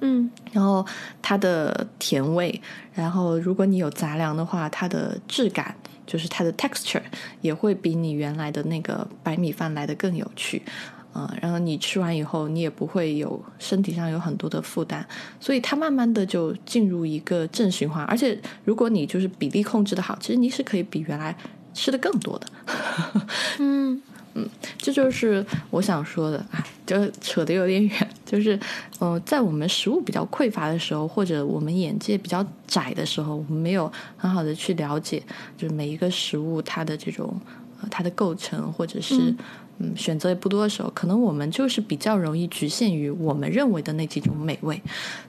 [0.05, 0.87] 嗯，然后
[1.21, 2.61] 它的甜味，
[2.93, 5.75] 然后如果你有杂粮的话，它的质感。
[6.07, 7.01] 就是它的 texture
[7.41, 10.61] 也会比你原来的那个白米饭来的更有趣，
[11.15, 15.03] 嗯，然后你吃完以后，你也不会有身体上有很多的负担，
[15.41, 18.05] 所以它慢慢的就进入一个正循环。
[18.05, 21.35] 而且如果你就是比例控制的好，其实你是可以比原来
[21.73, 22.47] 吃的更多的。
[23.61, 24.03] 嗯。
[24.37, 28.09] 嗯，这就是我想说的啊，就扯得有点远。
[28.25, 28.59] 就是，
[29.01, 35.23] 嗯，在我们食物比较匮乏的时候，或者我们眼界比较窄的时候，我们没有很好的去了解，
[35.57, 37.39] 就是每一个食物它的这种
[37.81, 39.35] 呃它的构成，或者是
[39.79, 44.81] 嗯选择也不多的时候，可能我们就是比较容易局限于我们认为的那几种美味。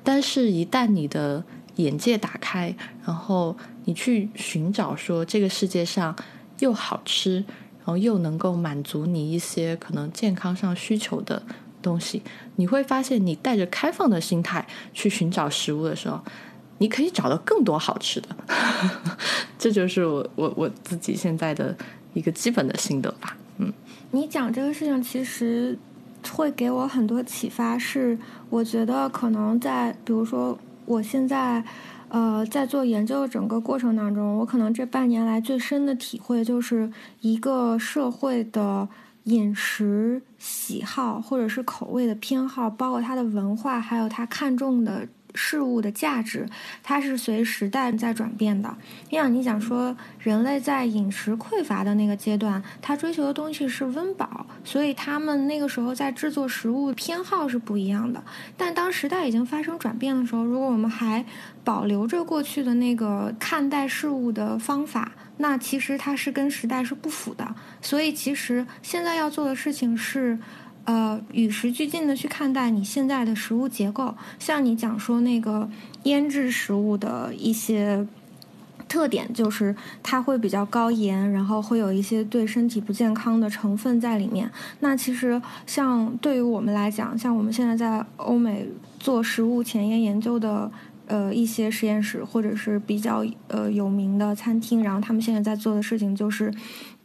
[0.04, 1.44] 但是，一旦你的
[1.76, 6.16] 眼界打开，然后你去寻找说这个世界上
[6.60, 7.44] 又好吃。
[7.88, 11.40] 然后又能够满足你一些可能健康上需求的
[11.86, 12.22] 东西，
[12.56, 16.20] 你会发现，你带着开放的心态去寻找食物的时候，
[16.80, 18.30] 你可以找到更多好吃的。
[19.60, 21.76] 这就是我我我自己现在的
[22.14, 23.38] 一个基本的心得吧。
[23.60, 23.72] 嗯，
[24.12, 25.78] 你讲这个事情其实
[26.32, 28.18] 会给我很多启发，是
[28.50, 31.64] 我觉得可能在比如说我现在。
[32.08, 38.88] 呃，在做研究的整个过程当中，我可能这半年来最深的体会就是一个社会的
[39.26, 45.08] 饮食喜好或者是口味的偏好，包括它的文化，还有它看重的。
[45.38, 46.48] 事物的价值，
[46.82, 48.74] 它是随时代在转变的。
[49.12, 58.24] 像你讲说，人类在饮食匮乏的那个阶段，他追求的东西是温饱，所以他们那个时候在制作食物偏好是不一样的。
[58.56, 61.26] 但当时代已经发生转变的时候，如果我们还
[61.66, 67.56] 保留着过去的那个看待事物的方法，那其实它是跟时代是不符的。
[67.82, 70.38] 所以，其实现在要做的事情是。
[70.88, 75.68] 呃，与时俱进的去看待你现在的食物结构，像你讲说那个
[76.04, 78.06] 腌制食物的一些
[78.88, 84.48] 特点，就是它会比较高盐，然后会有一些对身体不健康的成分在里面。
[84.82, 88.70] 那其实像对于我们来讲，像我们现在在欧美
[89.00, 90.72] 做食物前沿研究的。
[91.08, 96.54] 呃，一些实验室或者是比较呃有名的餐厅，然后他们现在在做的事情，就是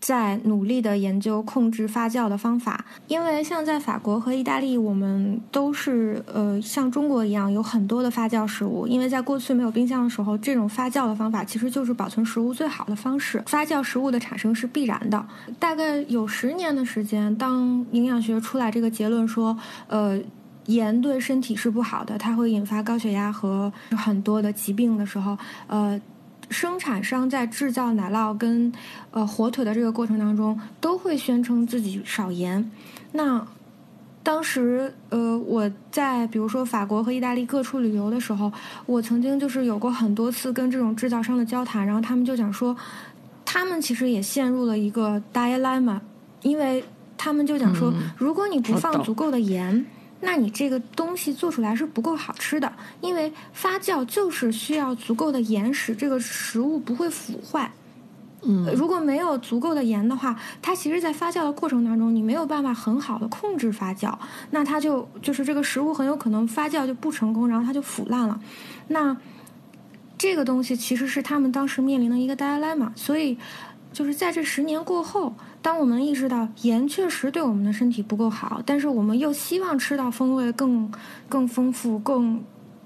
[0.00, 2.84] 在努力的研究控制发酵的方法。
[3.08, 8.86] 因为像在法国和意大利，我们都是呃像中国一样有很多的发酵食物。
[8.86, 13.42] 因为在过去没有冰箱的时候，这种发酵的方法其实就是保存食物最好的方式。
[13.46, 15.26] 发酵食物的产生是必然的。
[15.58, 19.56] 大概有十年的时间，当营养学出来这个结论说，
[19.88, 20.18] 呃。
[20.72, 26.00] 盐对身体是不好的，它会引发高血压和很多的疾病的时候，呃，
[26.48, 28.72] 生产商在制造奶酪跟
[29.10, 32.70] 呃火腿的这个过程当中，都会宣称自己少盐。
[33.12, 33.46] 那
[34.22, 38.52] 当时呃我在比如说法国和意大利各处旅游的时候，
[38.86, 42.76] 我曾经就是有过很多次跟这种制造商的交谈，然后他们就讲说，
[43.44, 45.98] 他们其实也陷入了一个 dilemma，
[46.42, 46.84] 因为
[47.16, 49.86] 他们就讲说，如果你不放足够的盐。
[50.20, 57.70] 那你这个东西做出来是不够好吃的，因为发酵就是需要足够的盐使这个食物不会腐坏。
[58.42, 64.16] 嗯，如果没有足够的盐的话，它其实，在发酵的过程当中，你没有办法很好的控制发酵，
[64.50, 68.40] 那它就就是这个食物很有可能发酵就不成功，然后它就腐烂了。
[68.88, 69.14] 那
[70.16, 73.36] 这个东西其实是他们当时面临的一个 dilemma，所以
[73.92, 75.34] 就是在这十年过后。
[75.62, 80.90] 当我们意识到盐确实对我们的身体不够好，但是我们又希望吃到风味更
[81.28, 82.42] 更丰富、更。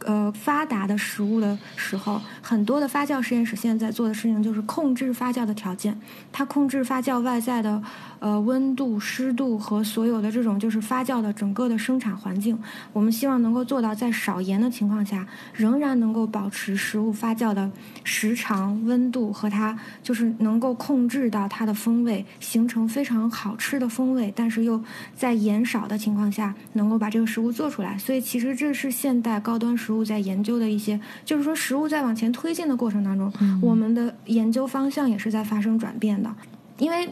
[0.06, 5.98] 呃，发达的食物的时候，很多的发酵实验室现在在做的事情就是控制发酵的条件。
[6.30, 7.82] 它控制发酵外在的
[8.24, 12.58] 呃温度、湿度和所有的这种就是发酵的整个的生产环境。
[12.94, 17.70] 我们希望能够做到在少盐的情况下，仍然能够保持食物发酵的
[18.02, 24.82] 时长、温度和它就是能够控制到它的风味，形成非常好吃的风味，但是又
[25.14, 27.98] 在盐少的情况下能够把这个食物做出来。
[27.98, 30.04] 所以，其实这是现代高端食物。
[30.04, 33.32] 在研究的一些，就是说食物在往前推进的过程当中，
[33.62, 36.30] 我们的研究方向也是在发生转变的，
[36.78, 37.08] 因为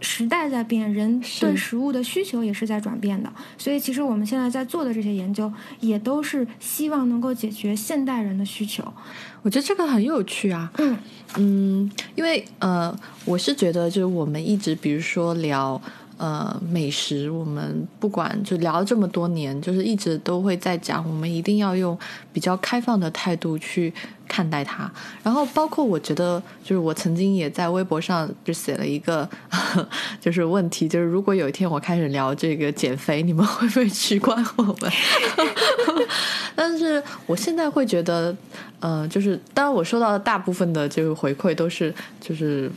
[0.00, 8.82] 时代在变，人对食物的需求也是在转变的，所以其实我们现在在做的这些研究，也都是希望能够解决现代人的需求。
[9.42, 10.96] 我觉得这个很有趣啊，嗯
[11.36, 15.80] 嗯，因为呃，我是觉得就是我们一直比如说聊。
[16.20, 21.98] 呃，美食我们不管就聊了这么多年，就是一直都会在讲，我们一定要用
[22.30, 23.90] 比较开放的态度去
[24.28, 24.92] 看待它。
[25.22, 29.26] 然后，包括我觉得，就是我曾经也在微博上就写了一个，
[30.20, 34.92] 就是问题，就是如果有一天我开始聊这个减肥，你们会不会取关我们？
[36.54, 38.36] 但是我现在会觉得，
[38.80, 42.70] 呃，就是当然我收到的大部分的这个回馈都是就是。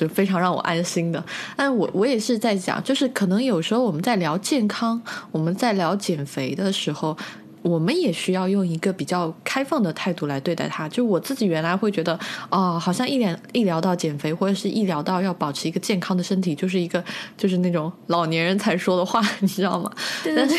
[0.00, 1.22] 就非常让我安心的，
[1.56, 7.14] 但我我也是在讲，就是可能有时候我们在聊健康，我们在聊减肥的时候。
[7.62, 10.88] 我们也需要用一个比较开放的态度来对待它。
[10.88, 12.18] 就我自己原来会觉得，
[12.50, 17.02] 哦，好像一聊一聊到减肥，或者是一聊到要保持一个健康的身体，就是一个
[17.36, 19.90] 就是那种老年人才说的话，你知道吗？
[20.24, 20.56] 但是，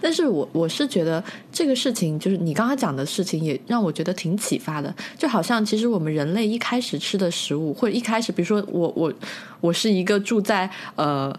[0.00, 4.94] 但是我我是觉得这个事情，就是你刚刚讲的事情，也让我觉得挺启发的。
[5.16, 9.12] 就好像其实我们人类一开始吃的食物，或者一开始，比如说我我
[9.60, 11.34] 我是一个住在呃。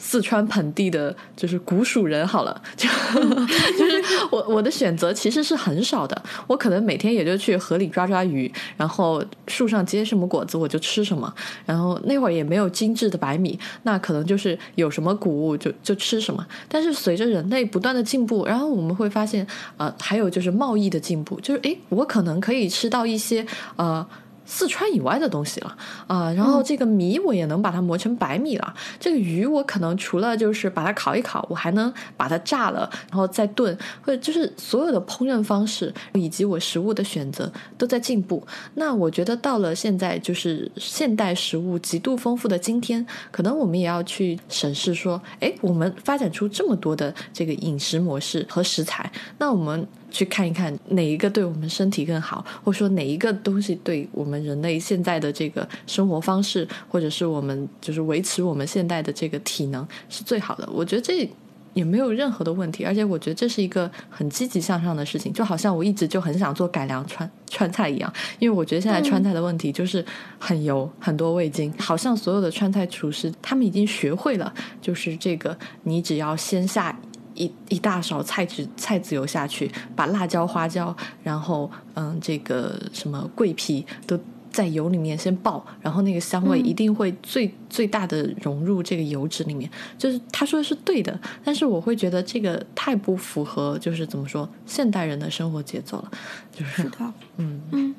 [0.00, 2.88] 四川盆地的，就是古蜀人好了， 就
[3.78, 11.32] 就是我我的选择其实是很少的，我可能每天也就去河里抓抓鱼，然后树上结什么果子我就吃什么，
[11.66, 16.44] 然后那会儿也没有精致的白米，那可能就是有什么谷物就就吃什么。
[16.68, 24.06] 但是随着人类不断的进步，然后我们会发现，呃，还有就是贸易的进步，就是诶，我可能可以吃到一些呃。
[24.50, 25.76] 四川以外的东西了
[26.08, 28.74] 啊，然后这个米我也能把它磨成白米了。
[28.98, 38.44] 这个鱼我可能除了就是把它烤一烤，我还能把它炸了，然后再炖，或者就是所有的烹饪方式以及我食物的选择都在进步。
[38.74, 49.86] 那我觉得到了现在，就是现代食物极度丰富的今天，可能我们也要去审视说，哎，我们发展出这么多的这个饮食模式和食材，那我们。
[50.10, 60.68] 去看一看哪一个对我们身体更好，或者说哪一个东西对我们人类现在的这个生活方式，或者是我们就是维持我们现在的这个体能是最好的。
[60.72, 61.28] 我觉得这
[61.72, 65.32] 也没有任何的问题，而且我觉得这是一个很积极向上的事情。
[65.32, 70.04] 就好像我一直就很想做改良川川菜一样，因为我觉得现在川菜的问题就是
[70.38, 71.72] 很油、很多味精。
[71.78, 76.98] 好像所有的川菜厨师他们已经学会了，就是这个你只要先下。
[77.40, 84.18] 一一大勺菜籽菜籽油下去，把辣椒、花椒，然后嗯，这个什么桂皮都
[84.52, 89.70] 在油里面先爆，然后那个香味一定会最最大的融入这个油脂里面。
[89.96, 96.10] 就是他说的是对的，但是我会觉得这个太不符合，就是怎么说现代人的生活节奏了。
[96.52, 97.94] 就是的，嗯嗯，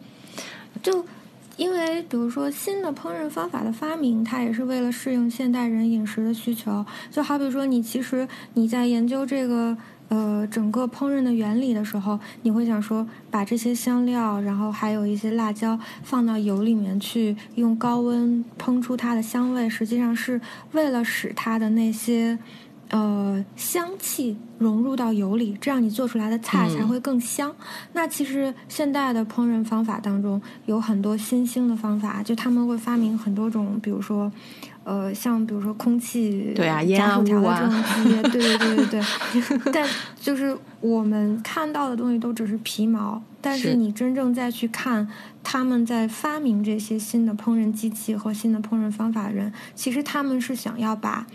[0.83, 1.03] 就。
[1.57, 6.85] 因为，比如说新的烹饪方法的发明，它也是为了适应现代人饮食的需求。
[7.11, 9.77] 就好比说，你其实你在研究这个
[10.09, 20.41] 呃整个烹饪的原理的时候，你会想说，把这些香料，然后还有一些辣椒放到油里面去，用高温烹出它的香味，实际上是
[20.71, 22.39] 为了使它的那些。
[22.91, 27.49] 呃，香气融入到油里，这样你做出来的菜才会更香。
[27.93, 34.29] 那其实现代的烹饪方法当中有很多新兴的方法，就他们会发明很多种，比如说，
[34.83, 37.73] 呃，像比如说空气对啊加速调的
[38.03, 39.01] 这种，对对对对对。
[39.71, 39.87] 但
[40.19, 45.07] 就是我们看到的东西都只是皮毛，但是你真正再去看
[45.41, 51.25] 他们在发明这些新的烹饪机器和新的烹饪方法的人，其实他们是想要把。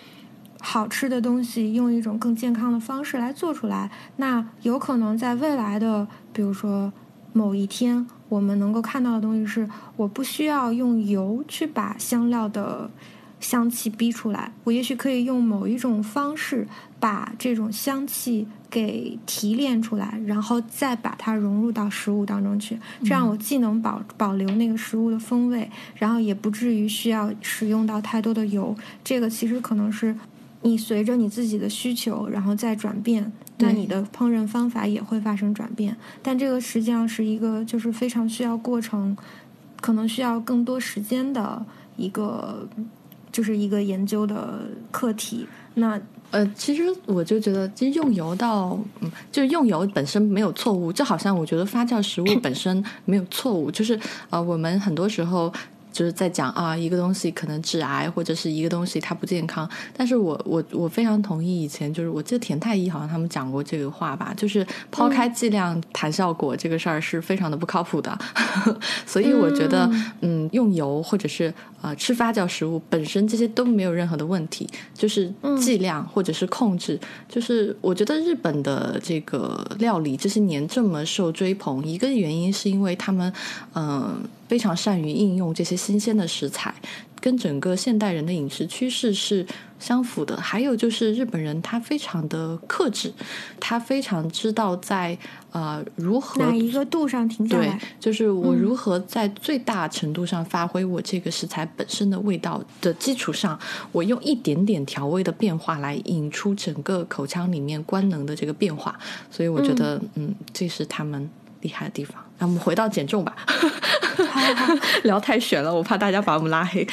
[0.69, 6.93] 好吃的东西用一种更健康的方式来做出来，那有可能在未来的，比如说
[7.33, 12.91] 某一天，我们能够看到的东西是，我不需要用油去把香料的
[13.39, 16.67] 香气逼出来，我也许可以用某一种方式
[16.99, 28.75] 把这种香气给提炼出来，然后再把它融入到食物当中去，这样我既能保保留那个食物的风味，然后也不至于需要使用到太多的油。
[29.05, 30.13] 这个其实可能是。
[30.67, 35.97] 你随着你自己的需求，然后再转变，那你的烹饪方法也会发生转变。
[36.23, 39.17] 但这个实际上是一个就是非常需要过程，
[39.81, 41.65] 可能需要更多时间的
[41.97, 42.69] 一个，
[43.31, 45.47] 就是一个研究的课题。
[45.75, 46.01] 那
[46.33, 53.99] 呃，其实我就觉得，其实用油到，嗯，就是用油本身没有错误，就好像我觉得发酵食物 本身没有错误，就是
[54.31, 55.53] 呃，我们很多时候。
[55.97, 59.67] 就是在讲啊，一个东西可能致癌，或者是一个东西它不健康。
[59.97, 68.19] 但是我我我非常同意以前就是我记得田太医好像他们讲过这个话吧，就是抛开剂量谈效果这个事儿是非常的不靠谱的。
[69.07, 69.91] 所以我觉得，
[70.21, 77.01] 嗯，用油或者是呃吃发酵食物本身这些都没有任何的问题，就是剂量或者是控制。
[77.27, 83.33] 就是我觉得日本的这个料理这些年这么受追捧，一个原因是因为他们
[83.75, 84.23] 嗯。
[84.49, 86.75] 非常善于应用这些新鲜的食材，
[87.21, 89.47] 跟整个现代人的饮食趋势是
[89.79, 90.37] 相符的。
[90.41, 93.13] 还有就是日本人他非常的克制，
[93.59, 95.17] 他非常知道在
[95.51, 103.59] 呃如何哪一个度上停下来，对，就是我如何在最大程度上发挥我这个食材本身的味道的基础上，
[103.93, 108.97] 我用一点点调味的变化来引出整个口腔里面官能的这个变化。
[109.31, 111.29] 所以我觉得，嗯，这是他们
[111.63, 112.26] 厉害的地方。
[112.39, 113.35] 那我们回到减重吧。
[115.05, 116.87] 聊太悬了，我怕大家把我们拉黑。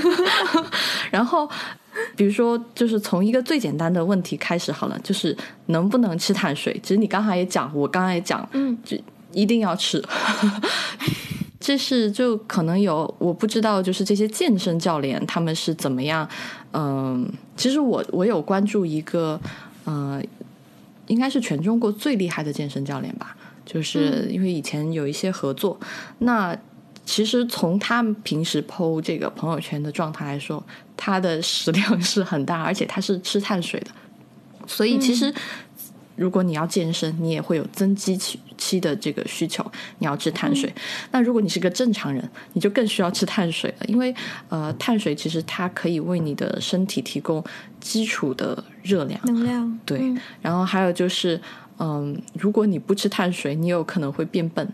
[1.10, 1.48] 然后，
[2.16, 5.36] 比如说，就是从一个最简单的问题开始好了，就是
[5.66, 6.78] 能不能吃碳水？
[6.82, 8.96] 其实你刚才也讲，我刚才也讲，嗯，就
[9.32, 10.02] 一定要吃。
[11.60, 16.26] 这是就可能有我不知道，就是这些健身教练他们是怎么样？
[16.72, 19.38] 嗯，其实我我有关注一个，
[19.84, 20.22] 呃，
[21.08, 23.36] 应该是全中国最厉害的健身教练吧。
[23.70, 25.78] 就是因为以前有一些合作，
[26.18, 26.56] 那
[27.04, 30.64] 其实从他们平时剖这个朋友圈的状态来说，
[30.96, 33.90] 他的食量 是很大，而且他是吃碳水的，
[34.66, 35.32] 所以其实。
[36.16, 39.64] 如果你要健身，你也会有增肌期期的这个需求，
[40.00, 40.70] 你要吃碳水。
[41.12, 44.14] 那如果你是个正常人，你就更需要吃碳水了，因为
[44.50, 47.42] 呃，碳水其实它可以为你的身体提供
[47.80, 49.80] 基础的热量、能量。
[49.86, 51.40] 对，然后还有就是，
[51.82, 54.70] 嗯，如果你不吃碳水，你有可能会变笨。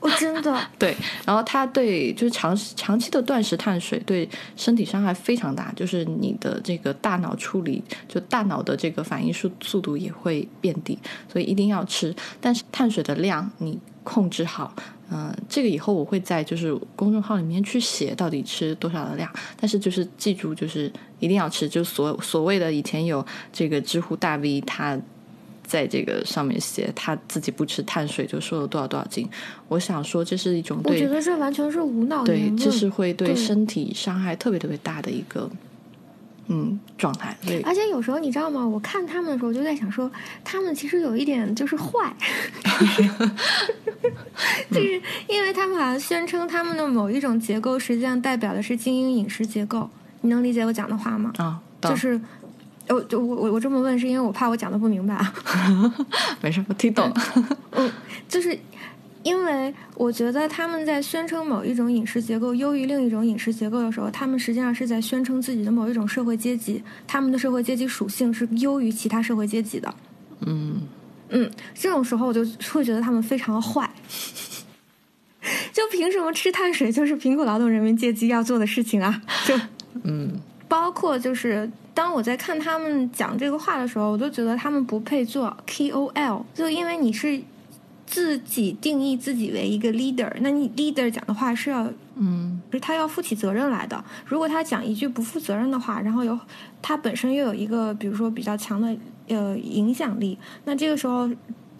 [0.00, 0.96] 我 真的 对，
[1.26, 10.98] 然后它对就是长长期的断食碳水对身体伤害非常大，就是你的这个大脑处理，就大脑的这个反应速速度也会变低，
[11.30, 12.14] 所以一定要吃。
[12.40, 14.72] 但是碳水的量你控制好，
[15.10, 19.30] 嗯，这个以后我会在就是公众号里面去写到底吃多少的量。
[19.60, 24.98] 但是就是记住，就是一定要吃，就所所谓的以前有这个知乎大 V 他。
[25.66, 29.28] 在这个上面写他自己不吃碳水就瘦了多少多少斤，
[29.66, 35.50] 我想说这是一种我觉得这完全是无脑对，这是会对身体伤害特别特别大的一个
[36.46, 37.36] 嗯状态。
[37.44, 38.64] 对，而且有时候你知道吗？
[38.64, 40.08] 我看他们的时候就在想说，
[40.44, 42.14] 他们其实有一点就是坏，
[44.70, 49.90] 就是因为他们好像宣称他们的某一种结构实际上代表的是精英饮食结构，
[50.20, 51.32] 你能理解我讲的话吗？
[51.38, 52.20] 啊，就是。
[52.88, 55.34] 哦，就我我我这么问是因为我怕我讲的不明白啊。
[56.40, 57.12] 没事，我听懂。
[57.72, 57.90] 嗯，
[58.28, 58.56] 就是
[59.22, 69.92] 因为我觉得他们在宣称某一种饮食结构优于另一种饮食结构的时候，他们实际上是在宣称自己的某一种社会阶级，他们的社会阶级属性是优于其他社会阶级的。
[70.40, 70.82] 嗯
[71.30, 73.90] 嗯，这种时候我就会觉得他们非常的坏。
[75.72, 79.22] 就凭什么吃碳水就是贫苦劳动人民阶级要做的事情啊？
[79.46, 79.54] 就
[80.02, 81.70] 嗯，包括就是。
[81.96, 87.40] 当我在看他们讲这个话的时候，我都觉得他们不配做 KOL，就因为你是
[88.04, 94.04] 自己定义自己为一个 leader，那你 leader 讲的话是要，嗯，是他要负起责任来的。
[94.26, 96.38] 如果他讲一句不负责任的话，然后有
[96.82, 98.94] 他本身又有一个比如说比较强的
[99.28, 100.36] 呃影响力，
[100.66, 101.26] 那这个时候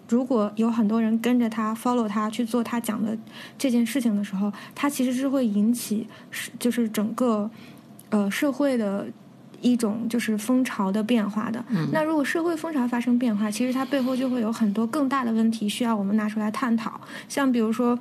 [0.09, 3.15] 如果有很多人跟着他 follow 他去做他讲的
[3.55, 6.07] 这件事情的时候，他其实是会引起
[6.57, 7.47] 就是整个
[8.09, 9.07] 呃社会的。
[9.59, 17.01] 一种就是风潮的变化的，那如果社会风潮发生变化，其实它背后就会有很多更大的问题需要我们拿出来探讨。
[17.27, 17.97] 像比如说，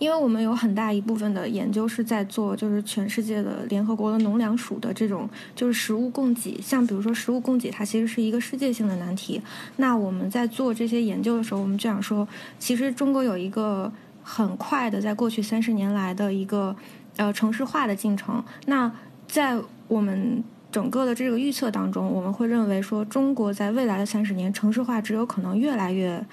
[0.00, 6.60] 因为我们有很大一部分的研究是在做，就是全世界的联合国的农粮署的这种就是食物供给。
[6.60, 9.40] 像比如说食物供给，它其实是一个世界性的难题。
[9.76, 12.26] 那我们在做这些研究的时候，我们就想说，
[12.58, 13.92] 其实中国有一个
[14.24, 16.74] 很快的，在过去三十年来的一个
[17.16, 18.42] 呃城市化的进程。
[18.66, 18.90] 那
[19.28, 19.58] 在
[19.88, 26.24] 我们整个的这个预测当中，我们会认为说，中国在未来的三十年，城市化只有可能越来越。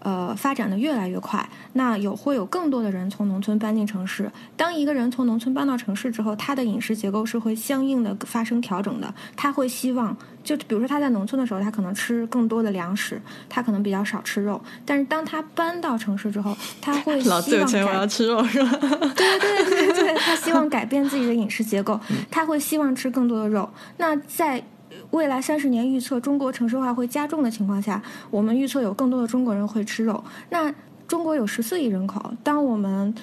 [0.00, 4.30] 呃，发展的越来越快，那有会有更多的人从农村搬进城市。
[4.56, 9.12] 当一个人从农村搬到城市之后，他的饮食结构是会相应的发生调整的。
[9.34, 14.60] 他会希望，就比如说他在农村的时候，他可能吃更多的粮食，他可能比较少吃肉。
[14.86, 18.70] 但是当他搬到城市之后，他会老子有钱我要吃肉是吧？
[18.80, 21.98] 对对对对，他希望改变自己的饮食结构，
[22.30, 23.68] 他会希望吃更多的肉。
[23.96, 24.62] 那在
[25.10, 30.22] 未来三十年预测中国城市化会加重的情况下，我们预测有更多的中国人会吃肉。
[30.50, 30.72] 那
[31.06, 33.14] 中国有十四亿人口，当我们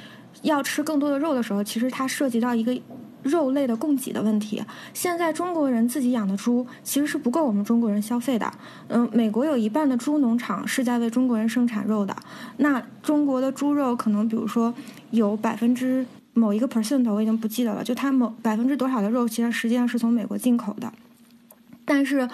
[0.41, 2.75] 要吃更多的肉的时候，其实它涉及到一个
[3.21, 4.63] 肉类的供给的问题。
[4.93, 8.51] 现在中国人自己养的猪其实是不够我们中国人消费的。
[8.87, 12.15] 嗯，美国有一半的猪农场是在为中国人生产肉的。
[12.57, 14.73] 那中国的猪肉可能，比如说
[15.11, 20.91] 有百分之某一个 percent，我已经不记得了，就它某百分之多少的肉，其实实际上是从美国进口的。
[21.85, 22.27] 但是，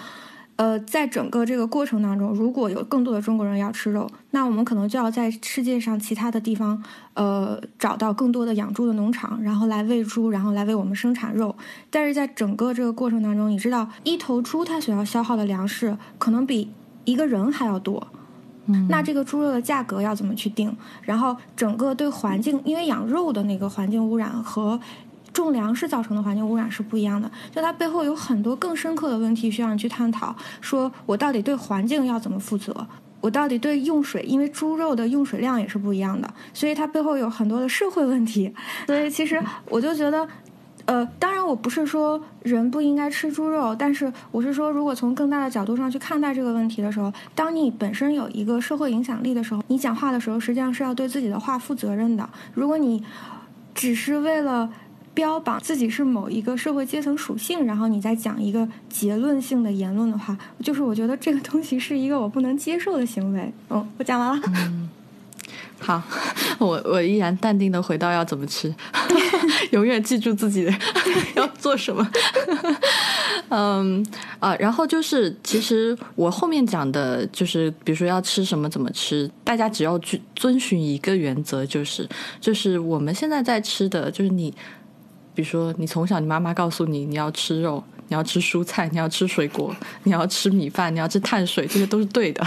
[0.56, 6.82] 呃，在整个这个过程当中，如果有更多的中国人要吃肉，那我们可能就要在世界上其他的地方，
[7.14, 11.54] 呃，找到更多的养猪的农场，然后来喂猪，然后来为我们生产肉。
[11.90, 16.70] 但是在整个这个过程当中，你知道，一头猪它所要消耗的粮食可能比
[17.04, 18.06] 一个人还要多。
[18.66, 20.74] 嗯，那这个猪肉的价格要怎么去定？
[21.02, 24.80] 然后整个对环境，因为养肉的那个环境污染和。
[25.32, 30.34] 种粮食造成的环境污染是不一样的，就它背后有很多更深刻的问题需要你去探讨。
[30.60, 32.86] 说我到底对环境要怎么负责？
[33.20, 38.52] 我到底对用水，因为猪肉的用水量也是不一样的，所以它背后有很多的社会问题。
[38.86, 40.26] 所以其实我就觉得，
[40.86, 52.28] 呃，当然我不是说人不应该吃猪肉，但是我是说，如果从更大的角度上去看待这个问题的时候，当你本身有一个社会影响力的时候，你讲话的时候实际上是要对自己的话负责任的。
[52.52, 53.04] 如果你
[53.72, 54.68] 只是为了
[55.14, 63.52] 标榜自己是某一个社会阶层属性，然后你再讲一个结论性的言论的话，就是我觉得这个东西是一个我不能接受的行为。
[63.70, 64.42] 嗯， 我讲完了。
[64.46, 64.88] 嗯，
[65.78, 66.02] 好，
[66.58, 68.74] 我我依然淡定的回到要怎么吃，
[69.72, 70.66] 永远记住自己
[71.34, 72.08] 要做什么。
[73.48, 74.04] 嗯
[74.40, 82.08] 啊，然后就是其实我后面讲的就是，比如说要吃什么怎么吃，大家只要去遵循一个原则，就是
[82.40, 84.54] 就是我们现在在吃的就是你，
[85.34, 87.82] 比如说你从小你妈妈告诉你你要吃肉。
[88.08, 92.46] 你要吃蔬菜，你要吃水果，你要吃米饭，你要吃碳水，这些都是对的。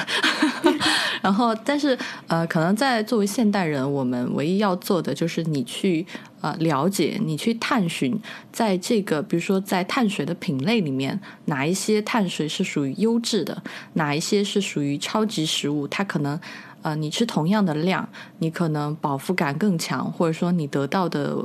[1.24, 6.06] 然后，但是呃，可能在作为现代人，我们唯一要做的就是你去
[6.42, 8.16] 呃了解，你去探寻，
[8.52, 13.64] 在这个比如说在碳水的品类里面，哪一些碳水是属于优质的，
[13.94, 16.40] 哪一些是属于超级食物，它可能
[16.86, 18.08] 呃你吃同样的量，
[18.38, 21.36] 你可能饱腹感更强，或者说你得到的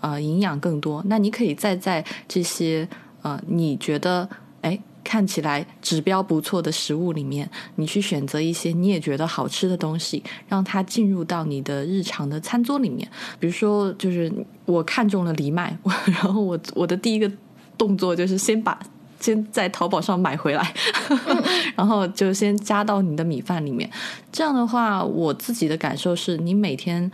[0.00, 2.86] 呃营养更多，那你可以再在这些。
[3.22, 4.26] 呃，你觉得
[4.62, 13.06] 哎，看起来指标不错的食物里面，你去选择一些你也觉得好吃的东西，让它进入到你的日常的餐桌里面。
[13.38, 14.32] 比如说，就是
[14.64, 15.76] 我看中了藜麦，
[16.08, 17.30] 然后我我的第一个
[17.76, 18.80] 动作就是先把
[19.20, 20.74] 先在淘宝上买回来，
[21.76, 23.88] 然后就先加到你的米饭里面。
[24.32, 27.10] 这样的话，我自己的感受是你每天。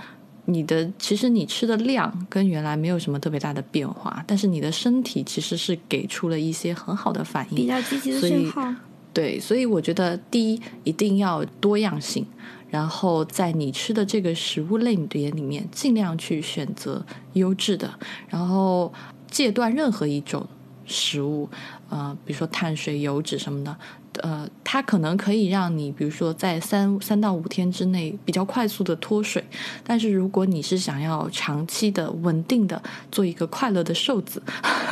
[0.49, 8.73] 你的其实你吃的量跟原来没有什么特别大的变化，但是你的身体其实是给出了一些很好的反应，比较积极的信号。
[9.13, 12.25] 对，所以我觉得第一一定要多样性，
[12.71, 17.93] 然后在你吃的这个食物类别里面，尽量去选择优质的，
[18.29, 18.93] 然后
[19.29, 20.47] 戒断任何一种
[20.85, 21.49] 食物，
[21.89, 23.77] 呃，比如说碳水、油脂什么的。
[24.23, 29.45] 呃，它可能可以让你，比如说在三三到五天之内比较快速的脱水，
[29.85, 32.81] 但是如果你是想要长期的、稳定的
[33.13, 34.43] 做一个快乐的瘦子，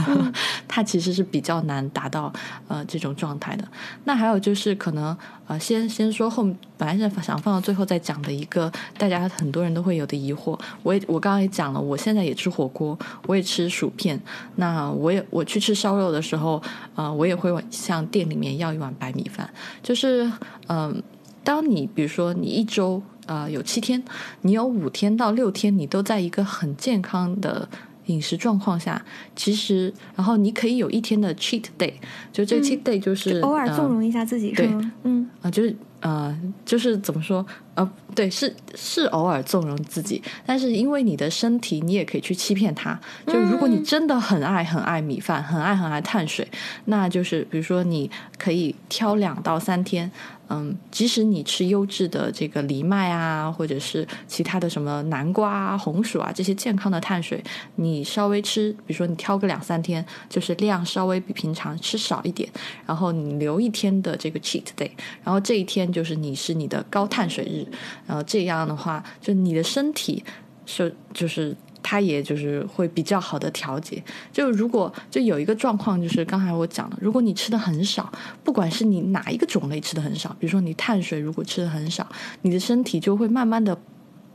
[0.69, 2.31] 它其实是比较难达到
[2.69, 3.67] 呃这种状态的。
[4.05, 5.17] 那还有就是可能
[5.47, 6.45] 呃，先先说后，
[6.77, 14.21] 本来是想放到最后再讲的一个大家很多人都会有的疑惑，我也我刚刚也讲了，我现在也吃火锅，我也吃薯片，
[14.57, 16.63] 那我也我去吃烧肉的时候，
[16.95, 19.14] 呃，我也会向店里面要一碗白。
[19.15, 19.49] 米饭
[19.83, 20.31] 就是，
[20.69, 21.03] 嗯，
[21.43, 24.03] 当你比如说你一周啊有七天，
[24.43, 27.69] 你有五天到六天你都在一个很健康的
[28.07, 29.03] 饮食状况下，
[29.35, 31.95] 其实然后你可以有一天的 cheat day，
[32.33, 34.69] 就这个 cheat day 就是偶尔纵容一下自己，对，
[35.05, 35.75] 嗯啊就是。
[36.05, 37.47] 呃，就是怎么说？
[37.75, 42.99] 呃，对，是是偶尔纵容自己，但是因为你的身体，你也可以去欺骗他。
[43.27, 46.47] 就如果你真的很爱很爱米饭，很爱很爱碳水，
[46.85, 50.11] 那就是比如说你可以挑两到三天。
[50.51, 57.43] 嗯，即使你吃优质的这个藜麦啊，或者是其他的什么南瓜啊、红薯啊这些健康的碳水，
[57.77, 62.47] 你稍微吃，比如说你挑个两三天，就是量稍微比平常吃少一点，
[62.85, 64.91] 然后你留一天的这个 cheat day，
[65.25, 67.64] 然后这一天就是你是你的高碳水日，
[68.07, 70.23] 然后这样的话，就你的身体
[70.67, 71.57] 是就是。
[71.87, 74.03] 它也就是会比较好的调节。
[74.33, 78.11] 就如果就有一个状况，就是刚才我讲的，如果你吃的很少，
[78.43, 82.09] 不管是你哪一个种类吃的很少，比如说你碳水如果吃的很少，
[82.41, 83.79] 你的身体就会慢慢的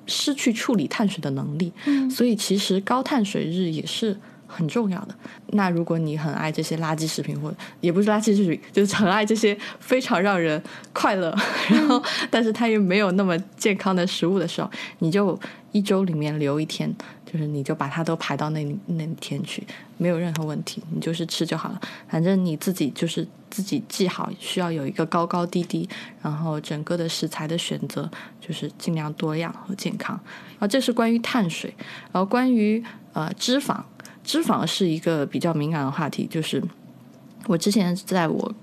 [0.05, 1.73] 失去处理碳水的能力。
[1.86, 4.15] 嗯，所以其实高碳水日也是
[4.50, 5.16] 很重要的。
[5.52, 11.34] 那如果你很爱这些垃圾食品，或也不是垃圾食品，就是很爱这些非常让人快乐，
[11.70, 15.39] 然后但是它又没有那么健康的食物的时候，你就
[15.72, 16.93] 一周里面留一天。
[17.32, 19.64] 就是你就把它都排到那那天去，
[19.97, 21.80] 没有任何问题，你就是吃就好了。
[22.08, 25.88] 反正你自己就是自己记好，需要有一个高高低低，
[26.24, 28.10] 然后整个的食材的选择
[28.41, 30.20] 就是尽量多样和健康。
[30.54, 31.72] 然后这是关于碳水，
[32.12, 32.84] 然后关于
[33.14, 33.80] 呃脂肪，
[34.30, 36.27] 脂肪是一个比较敏感的话题。
[36.30, 36.61] 就是
[37.47, 38.53] 我之前在我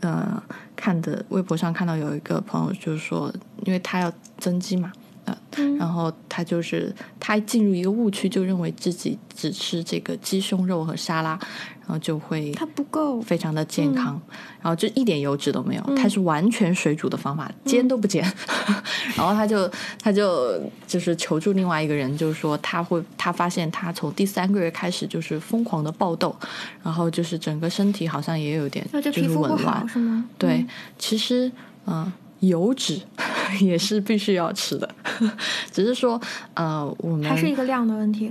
[0.00, 0.42] 呃
[0.76, 3.32] 看的微博上看到有一个朋友就是说，
[3.64, 4.92] 因为他要增肌嘛。
[5.24, 5.34] 呃
[5.78, 11.38] 然后他就是他进入一个误区，就认为自己只吃这个鸡胸肉和沙拉，
[11.86, 14.20] 然后就会它不够非常的健康，
[14.60, 15.82] 然后就一点油脂都没有。
[15.96, 18.24] 它是完全水煮的方法，煎都不煎。
[19.16, 19.70] 然后他就
[20.02, 26.34] 他就就是求助另外一个人，就是说他会他发现他从第三个月开始就是疯狂的爆痘，
[26.82, 30.24] 然后就是整个身体好像也有点就是紊乱，是吗？
[30.38, 30.66] 对，
[30.98, 31.50] 其实
[31.86, 32.12] 嗯。
[32.40, 33.00] 油脂
[33.62, 34.86] 也是必须要吃的，
[35.72, 36.20] 只是说，
[36.52, 38.30] 呃，我们还是一个量的问题，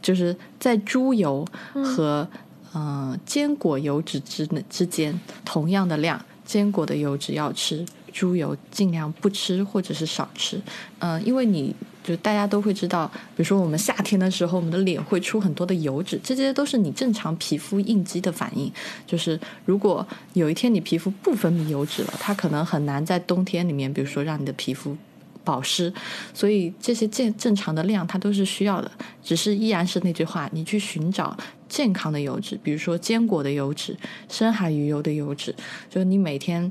[0.00, 2.26] 就是在猪油和
[2.72, 7.86] 呃坚果油脂之之间同样的量，坚果的油脂要吃。
[8.10, 10.60] 猪油尽量不吃或者是少吃，
[10.98, 13.06] 嗯，因为你就大家都会知道，
[13.36, 18.72] 比如说我们夏天的时候，我们的脸会出很多的油脂，这些都是你正常皮肤应激的反应。
[19.06, 24.96] 就是如果有一天你皮肤不分泌油脂了，它可能很难在冬天里面，比如说让你的皮肤
[25.48, 25.90] 保湿，
[26.34, 28.90] 所以这些健正常的量它都是需要的。
[29.22, 31.34] 只是依然是那句话，你去寻找
[31.70, 33.96] 健康的油脂，比如说坚果的油脂、
[34.28, 35.54] 深海鱼油的油脂，
[35.88, 36.70] 就是你每天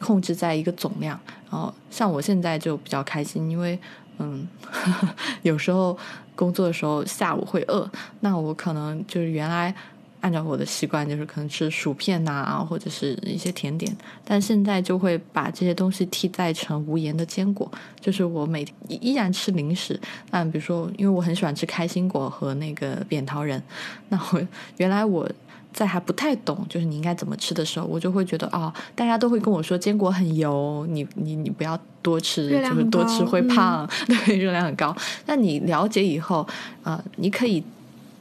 [0.00, 1.18] 控制在一个总量。
[1.48, 3.78] 然后像我现在就比较开心，因为
[4.18, 4.48] 嗯，
[5.42, 5.96] 有时候
[6.34, 7.88] 工作的时候下午会饿，
[8.18, 9.72] 那我可能就是原来。
[10.20, 13.94] 按照我的习惯，就是可能吃薯片呐，或者是一些甜点。
[14.24, 19.98] 但现在就会把这些东西替代成无盐的坚果，就是我每天依然吃零食。
[20.30, 23.62] 那比如说，因为我很喜欢吃开心果和那个扁桃仁，
[24.10, 24.42] 那我
[24.76, 25.26] 原来我
[25.72, 34.94] 在还不太懂，就是你应该怎么吃的时候，我就会觉得哦，大家都会跟我说坚果很油，你你你不要多吃，就是多吃会胖， 对，热量很高。
[35.24, 36.46] 那你了解以后，
[36.82, 37.64] 呃，你可以。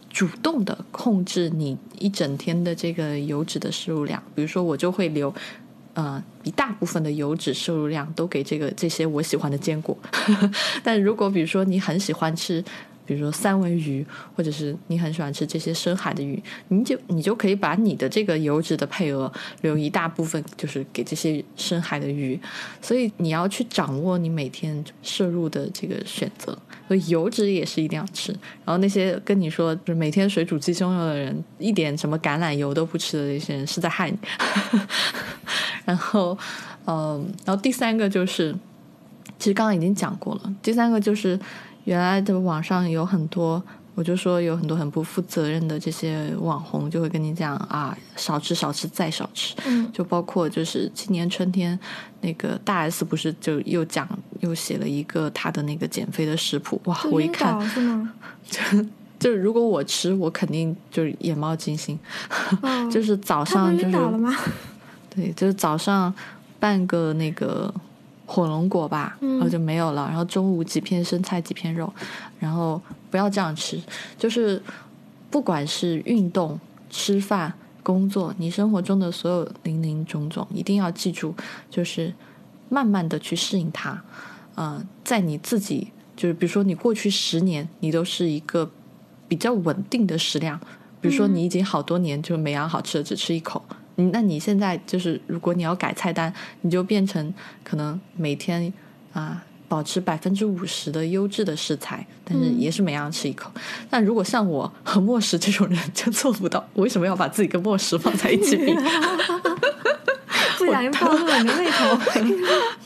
[0.09, 5.33] 主动的控制你一整天的这个油脂的摄入量，比如说我就会留，
[5.93, 9.97] 呃，一大部分的油脂摄入量都给这个这些我喜欢的坚果。
[10.83, 12.63] 但如果比如说你很喜欢吃。
[13.09, 14.05] 比如说三文鱼，
[14.35, 19.31] 或者是你很喜欢吃这些深海的鱼，你就你就可以把你的这个油脂的配额
[19.61, 22.39] 留一大部分，就是给这些深海的鱼。
[22.83, 26.55] 所以你要去掌握你每天摄入的这个选择，
[26.87, 28.31] 所以油脂也是一定要吃。
[28.63, 34.17] 然后那些跟你说就是每天水煮鸡胸肉的人，一点什么橄榄油都不吃的那些人是在害你。
[35.83, 36.37] 然后，
[36.85, 38.53] 嗯，然后第三个就是，
[39.39, 41.39] 其实刚刚已经讲过了，第三个就是。
[41.85, 43.61] 原来的网上有很多，
[43.95, 49.55] 我就说有很多很不负责任的这些网红，就会跟你讲啊，少吃少吃再少吃。
[49.65, 51.77] 嗯，就包括就是今年春天，
[52.21, 54.07] 那个大 S 不是就又讲
[54.41, 58.13] 又写了一个她的那个减肥的食谱，哇，我一看，是吗？
[58.49, 58.61] 就
[59.19, 61.97] 就是如果我吃，我肯定就是眼冒金星。
[62.91, 63.97] 就是早上就是？
[65.09, 66.13] 对，就是早上
[66.59, 67.73] 半个那个。
[68.31, 70.05] 火龙果吧，然后就没有了。
[70.07, 71.91] 然后中午几片生菜，几片肉，
[72.39, 73.81] 然后不要这样吃。
[74.19, 74.61] 就是
[75.31, 76.59] 不管是运动、
[76.91, 77.51] 吃饭、
[77.81, 81.33] 工作，你生活中的所有零零种种，一定要记住，
[81.71, 82.13] 就是
[82.69, 83.99] 慢慢的去适应它。
[84.55, 88.69] 嗯，在你自己，就是比如说你过去十年，你都是一个
[89.27, 90.59] 比较稳定的食量。
[91.01, 93.65] 比如说你已经好多年就每样好吃的只吃一口。
[94.07, 97.33] 那你现在就是，如果你要改菜单，你就变成
[97.63, 98.71] 可能每天
[99.13, 103.51] 啊保持百分之五十的优质的食材，但是也是每样吃一口。
[103.89, 108.73] 但如果像我 和莫石这种人就做不到，我为什么要把自己跟莫石放在一起比？
[110.57, 111.97] 不小心暴露了你的胃口。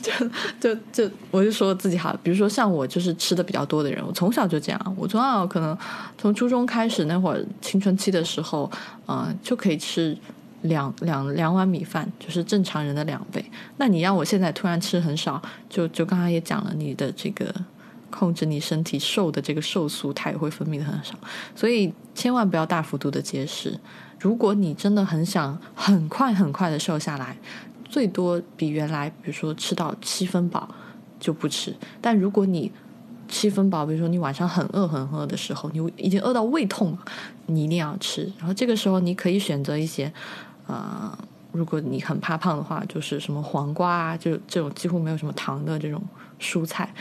[0.00, 0.12] 就
[0.60, 5.76] 就就我就说自己好，比如说像我就是吃的比较多的人，我从小就这样，我从小可能
[6.16, 8.70] 从初中开始那会儿青春期的时候，
[9.08, 10.16] 嗯，就可以吃。
[10.64, 13.44] 两两两碗米饭就是正常人的两倍。
[13.76, 17.54] 那你让我现在突然吃很少，就就刚刚也讲了，你的这个
[18.10, 21.14] 控制你身体瘦的这个瘦素，它也会分泌的很少。
[21.54, 23.78] 所以千万不要大幅度的节食。
[24.18, 27.36] 如果你真的很想很快很快的瘦下来，
[27.86, 30.66] 最多比原来，比如说吃到七分饱
[31.20, 31.74] 就不吃。
[32.00, 32.72] 但如果你
[33.28, 36.98] 七分饱，比如说你晚上很饿很饿的时候，你已经饿到胃痛了，
[37.46, 38.32] 你一定要吃。
[38.38, 40.10] 然后这个时候你可以选择一些。
[40.66, 41.18] 啊，
[41.52, 46.02] 如果你很怕胖的话，就是什么黄瓜啊，就这种几乎没有什么糖的这种
[46.40, 46.92] 蔬菜。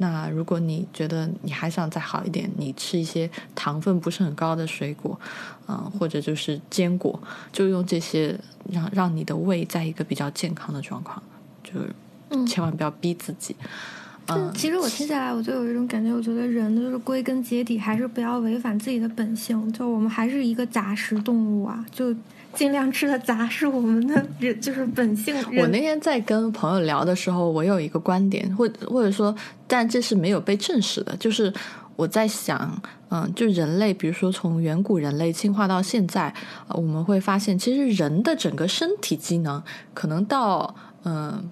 [0.00, 5.18] 那如果你觉得你还想再好一点，你吃一些糖分不是很高的水果，
[5.66, 8.38] 嗯，或者就是坚果，就用这些
[8.70, 11.20] 让让你的胃在一个比较健康的状况，
[11.64, 13.56] 就是千万不要逼自己。
[14.28, 22.14] 嗯，其实我听下来，我就有一种感觉，我觉得人就是归根结底还是不要违反自己的本性，就我们还是一个杂食动物啊，就。
[22.58, 25.32] 尽量吃的杂是我们的，就是本性。
[25.56, 29.32] 我那天在跟朋友聊的时候，我有一个观点，或或者说，
[29.68, 31.54] 但这是没有被证实的，就是
[31.94, 36.34] 我在想，嗯，就人类，比如说从远古人类进化到现在，
[36.70, 39.62] 我们会发现，其实人的整个身体机能
[39.94, 41.48] 可能到，嗯。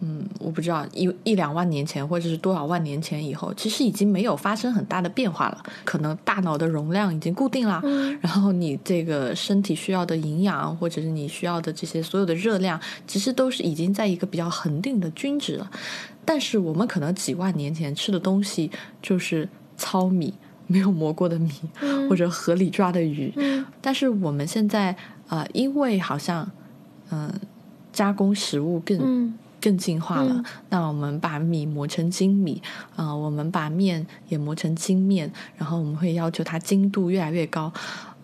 [0.00, 5.62] 嗯，我不知道一一两万年前或者是多少万年前以后，其实已经没有发生很大的变化了。
[5.84, 7.80] 可能大脑的容量已经固定了，
[8.20, 15.70] 然后你这个身体需要的营养或者是你需要的这些所有的热量，其实都是已经在一个比较恒定的均值了。
[16.24, 18.70] 但是我们可能几万年前吃的东西
[19.00, 20.34] 就是糙米，
[20.66, 21.50] 没有磨过的米，
[22.10, 23.32] 或者河里抓的鱼。
[23.80, 24.94] 但是我们现在
[25.28, 26.50] 啊，因为好像
[27.10, 27.32] 嗯，
[27.90, 29.32] 加工食物更。
[29.64, 30.44] 更进化了。
[30.68, 32.60] 那我们把米磨成精米，
[32.94, 37.72] 啊，我们把面也磨成精面，然后我们会要求它精度越来越高。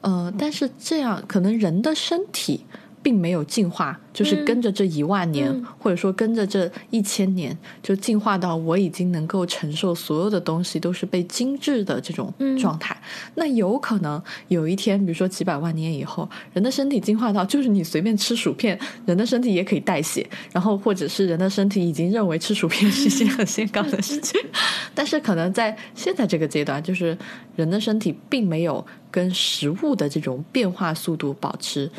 [0.02, 2.64] 呃，但是这样可能人的身体
[3.02, 12.96] 并没有进化，就是跟着这一万年，或者说跟着这一千年，就进化到我已经能够承受所有的东西都是被精致的这种状态。
[13.34, 24.40] 那有可能有一天，比如说几百万年以后，人的身体进化到就是你随便吃薯片，人的身体也可以代谢，然后或者是人的身体已经认为吃薯片是一件很健康的事情。
[24.94, 27.16] 但是可能在现在这个阶段，就是
[27.56, 31.90] 人的身体并没有跟食物的这种变化速度保持。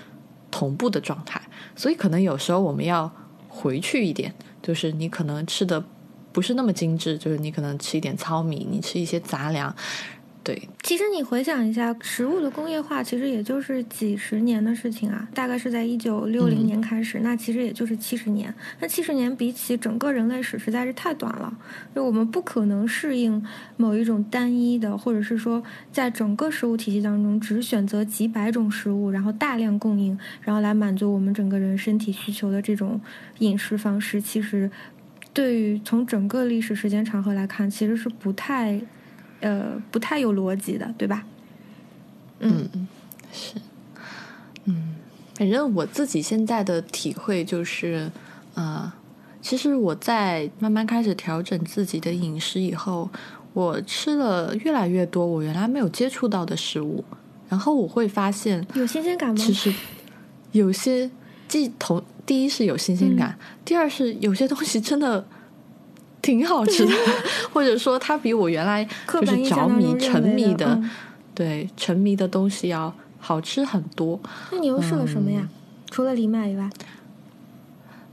[0.52, 1.41] 同步的状态，
[1.76, 3.12] 所以可能有时候我们要
[3.47, 4.32] 回去一点，
[4.62, 5.84] 就是你可能吃的
[6.32, 9.74] 不是那么精致，就是你可能吃一点糙米，你吃一些杂粮。
[10.43, 18.51] 对，其实你回想一下，食物的工业化其实也就是几十年的事情啊，大概是在一九六零年开始，那其实也就是七十年。
[18.79, 21.55] 那七十年比起整个人类史实在是太短了，
[21.93, 23.45] 就我们不可能适应
[23.77, 25.61] 某一种单一的，或者是说
[25.91, 32.99] 在整个食物体系当中只选择几百种食物，然后大量供应，然后来满足我们整个人身体需求的这种
[33.37, 34.71] 饮食方式，其实
[35.33, 38.81] 对于从整个历史时间长河来看，其实是不太。
[39.41, 41.25] 呃，不太有逻辑的，对吧？
[42.39, 42.69] 嗯，
[43.33, 43.55] 是，
[44.65, 44.95] 嗯，
[45.35, 48.11] 反正我自己现在的体会就是，
[48.53, 48.91] 呃，
[49.41, 53.09] 其实我在慢慢开始调整自己的饮食以后，
[53.53, 57.03] 我吃了越来越多我原来没有接触到的食物，
[57.49, 59.35] 然后我会发现有新鲜感吗？
[59.35, 59.73] 其实
[60.51, 61.09] 有些，
[61.47, 65.25] 既同第一是有新鲜感，第二是有些东西真的。
[66.22, 66.93] 挺好吃的，
[67.51, 70.80] 或者说它比我原来就是着迷沉迷的，
[71.34, 74.19] 对沉迷的东西要好吃很多。
[74.51, 75.47] 那你又试了什么呀？
[75.89, 76.69] 除了藜麦以外，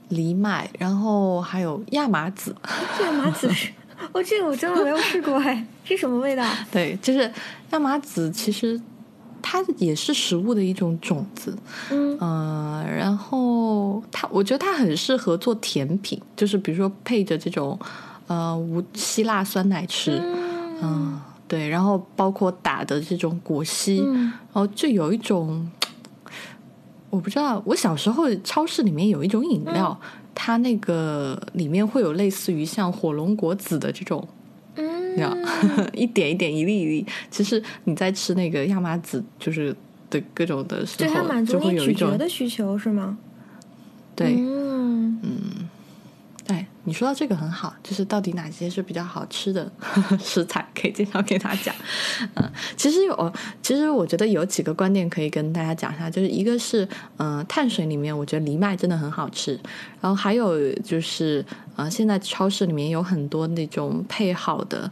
[0.08, 2.54] 藜麦，然后还有亚麻籽。
[3.02, 3.70] 亚麻籽是，
[4.12, 6.44] 哦，这个我真的没有试过哎，是什么味道？
[6.72, 7.30] 对，就是
[7.70, 8.80] 亚麻籽，其实。
[9.42, 11.56] 它也是食物的一种种子，
[11.90, 17.78] 嗯，然后它，我觉得它很适合做甜品，就是比如说配着这种
[18.26, 20.20] 呃无希腊酸奶吃，
[20.82, 25.70] 嗯，对，然后包括打的这种果昔，然后就有一种，
[27.10, 29.98] 我不知道，我小时候超市里面有一种饮料，
[30.34, 34.26] 它那个里面会有类似于像火龙果籽的这种。
[34.78, 35.36] 嗯，
[35.92, 37.06] 一点一点，一粒一粒。
[37.30, 39.74] 其实你在吃那个亚麻籽，就是
[40.08, 43.18] 的各种的时候，就会有一种的需求，是吗？
[44.14, 45.67] 对，嗯嗯。
[46.48, 49.70] 哎，你说到这个很好，就是到底哪些是比较好吃的
[50.18, 51.74] 食材，可以介绍给他讲。
[52.36, 53.32] 嗯，其实有，
[53.62, 56.88] 其实我觉得有几个观点可以跟大家讲一下，就是一个是，
[57.18, 59.60] 嗯，碳水里面我觉得藜麦真的很好吃，
[60.00, 61.44] 然后还有就是，
[61.76, 64.90] 呃，现在超市里面有很多那种配好的，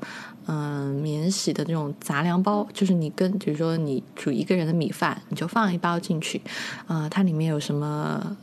[0.49, 6.43] 嗯，免洗的那种杂粮包，就是你跟，比如说你煮一个人的米饭，你就放一包进去，
[6.87, 8.37] 啊，它里面有什么？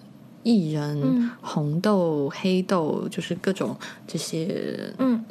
[0.44, 3.76] 薏仁、红豆、黑豆，就是各种
[4.06, 5.24] 这些嗯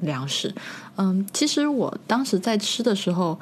[0.00, 0.54] 粮食。
[0.96, 3.38] 嗯，其实我当时在吃的时候，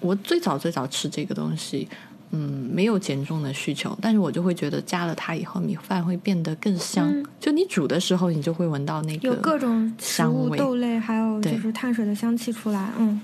[0.00, 1.88] 我最早最早吃这个东西，
[2.32, 2.38] 嗯，
[2.72, 7.10] 没有减重的需求，但是我就会觉得加了它以后，米饭会变得更香。
[7.40, 12.90] 就你煮的时候，你就会闻到那个有各种食物、豆类，还有就是碳水的香气出来。
[12.98, 13.20] 嗯，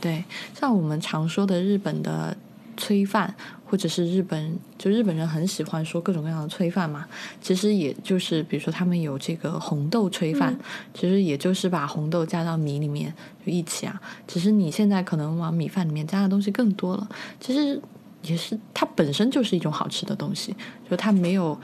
[0.00, 0.24] 对，
[0.58, 2.34] 像我们常说的日本的
[2.78, 3.34] 炊饭。
[3.68, 7.04] 或者是日本，就日本人很喜欢说各种各样的炊饭嘛。
[7.40, 10.56] 其实也就是，比如说他们有这个红豆炊饭，
[10.94, 13.12] 其实也就是把红豆加到米里面
[13.44, 14.00] 就一起啊。
[14.26, 17.08] 只是你现在可能往米饭里面加的东西更多了，
[17.40, 17.80] 其实
[18.22, 20.54] 也是它本身就是一种好吃的东西，
[20.88, 21.58] 就它没有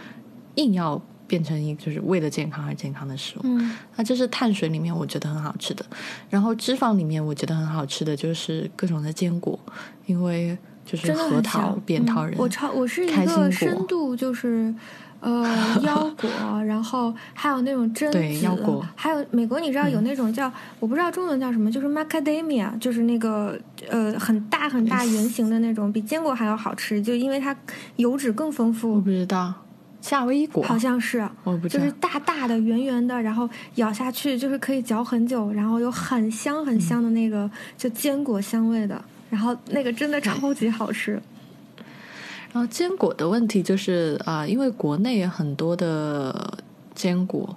[0.57, 3.43] 硬要变成一就是为了健康而健康的食物。
[3.45, 5.87] 嗯，那这是碳水里面我觉得很好吃的，
[6.29, 9.57] 然后脂肪里面我觉得很好吃的就是各种的坚果，
[10.07, 10.59] 因为。
[10.85, 14.75] 就是核桃、扁桃仁，我超我是一个深度就是，
[15.21, 15.47] 呃，
[15.83, 16.29] 腰果，
[16.65, 23.59] 然后还有那种榛子，还有美国你知道有那种叫我不知道中文叫什么，就是 macadamia，就是那个
[23.89, 27.57] 呃很大很大圆形的那种，比坚果还要好吃，就因为它
[27.97, 28.95] 油脂更丰富。
[28.95, 29.55] 我不知道
[30.01, 39.01] 夏威夷果好像是，我不知道，就是大大的圆圆的，然后咬下去就是可以嚼很久，然后有很香很香的那个就坚果香味的。
[39.33, 41.13] 然后那个真的超级好吃。
[42.53, 46.59] 然后坚果的问题就是啊，因为国内很多的
[46.95, 47.57] 坚果，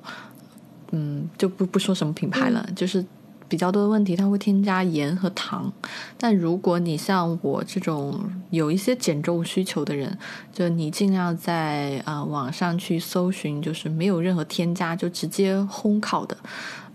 [0.92, 3.06] 嗯，就不不说什么品牌了，就是
[3.50, 5.70] 比较多的问题，它会添加盐和糖。
[6.18, 8.18] 但如果你像我这种
[8.52, 10.18] 有一些减重需求的人，
[10.54, 16.38] 就你尽量在啊网上去搜寻，就是没有任何添加，就直接烘烤的。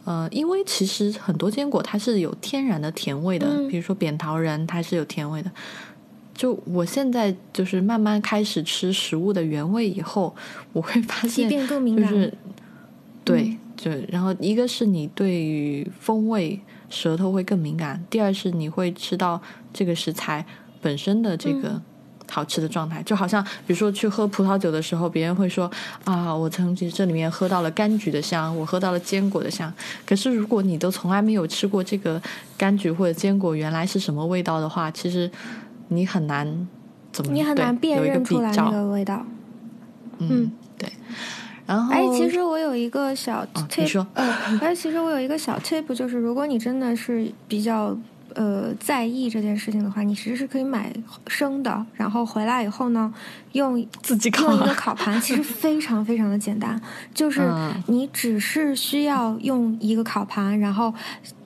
[0.04, 5.50] 呃，因为其实很多坚果它是有天然的甜味的，比如说扁桃仁，它是有甜味的。
[6.34, 10.34] 就我现在就是慢慢开始吃食物的原味以后，
[10.72, 11.58] 我会发现就
[12.06, 12.32] 是
[13.24, 19.40] 对，就然后一个是你对于风味舌头会更敏感，第二是你会吃到
[19.72, 20.46] 这个食材
[20.80, 21.82] 本身的这个。
[22.30, 25.70] 好吃的状态，就好像比如说去喝葡萄酒的时候，别人会说
[26.04, 29.72] 啊，我曾经这里面喝到了柑橘的香，我喝到了坚果的香。
[30.06, 32.22] 可是如果你都从来没有吃过这个
[32.58, 35.30] 柑橘或者坚果原来是什么味道的话，其实
[35.88, 36.68] 你很难
[37.12, 39.26] 怎么你很难辨认出来那个味道。
[40.18, 40.88] 嗯，对。
[41.66, 44.24] 然后哎，其实我有一个小 tip，你说，呃，
[44.60, 47.96] 哎，其实我有一个小 tip，就是如果你真的是比较。
[48.34, 50.92] 呃，在意这件事情的话，你其实是可以买
[51.26, 53.12] 生的，然后回来以后呢，
[53.52, 56.80] 用自己烤用一个烤盘，其实非常非常的简单，
[57.14, 57.50] 就是
[57.86, 60.92] 你只是需要用一个烤盘，然后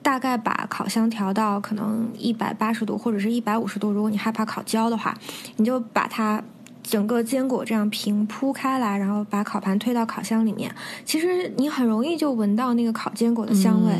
[0.01, 5.17] 大概把烤箱调到可能一百八十度或者是一百五十度，如果你害怕烤焦的话，
[5.57, 6.43] 你就把它。
[6.87, 10.73] 整个坚果这样平铺开来，然后把烤盘推到烤箱里面。
[11.03, 13.91] 其实你很容易就闻到那个烤坚果的香味，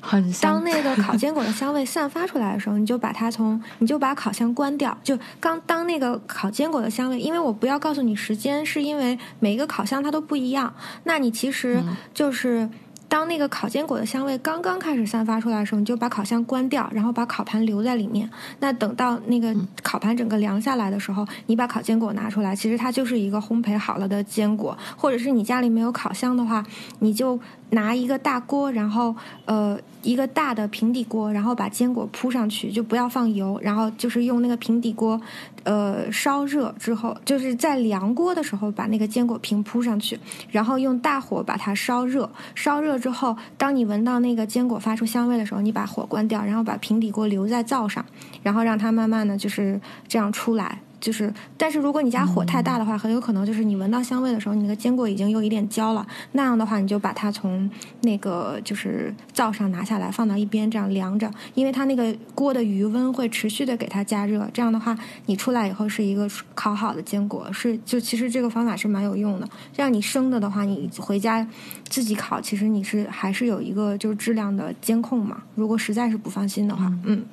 [0.00, 4.96] 很香当那个烤坚果的香味散发出来的时候，你就把它从你就把烤箱关掉。
[5.02, 10.74] 就刚当那个烤坚果的香味，因为我不要告诉你时间，是因为每一个烤箱它都不一样。
[11.04, 11.82] 那你其实
[12.12, 12.68] 就是。
[13.14, 18.28] 当那个烤坚果的香味刚刚开始散发出来的时候，你就把烤箱关掉，然后把烤盘留在里面。
[18.58, 19.54] 那等到那个
[19.84, 24.76] 烤盘整个凉下来的时候，你把烤坚果拿出来，其实它就是一个烘焙好了的坚果。
[24.96, 26.66] 或者是你家里没有烤箱的话，
[26.98, 27.38] 你就。
[27.74, 29.14] 拿一个大锅，然后
[29.44, 35.20] 呃一个大的平底锅，然后把坚果铺上去，就不要放油，然后就是用那个平底锅，
[35.64, 40.18] 呃烧热之后，就是在凉锅的时候把那个坚果平铺上去，
[40.50, 48.04] 然后用大火把它烧热，烧热之后，当你闻到那个坚果发出香味的时候，你把火关掉，然后把平底锅留在灶上，
[48.42, 50.78] 然后让它慢慢的就是这样出来。
[51.04, 56.06] 就是，但是如果你家火太大的话，很有可能就是你闻到香味的时候，你那个坚果已经有一点焦了。
[56.32, 64.48] 那样的话，你就把它从那个就是灶上拿下来，放到一边这样凉着，因为它那个锅的余温会持续的给它加热。
[64.54, 69.46] 这样的话，你出来以后是一个烤好的坚果，是就其实这个方法是蛮有用的。
[69.74, 71.46] 这样你生的的话，你回家
[71.86, 75.42] 自己烤，其实你是还是有一个就是质量的监控嘛。
[75.54, 77.26] 如果实在是不放心的话，嗯，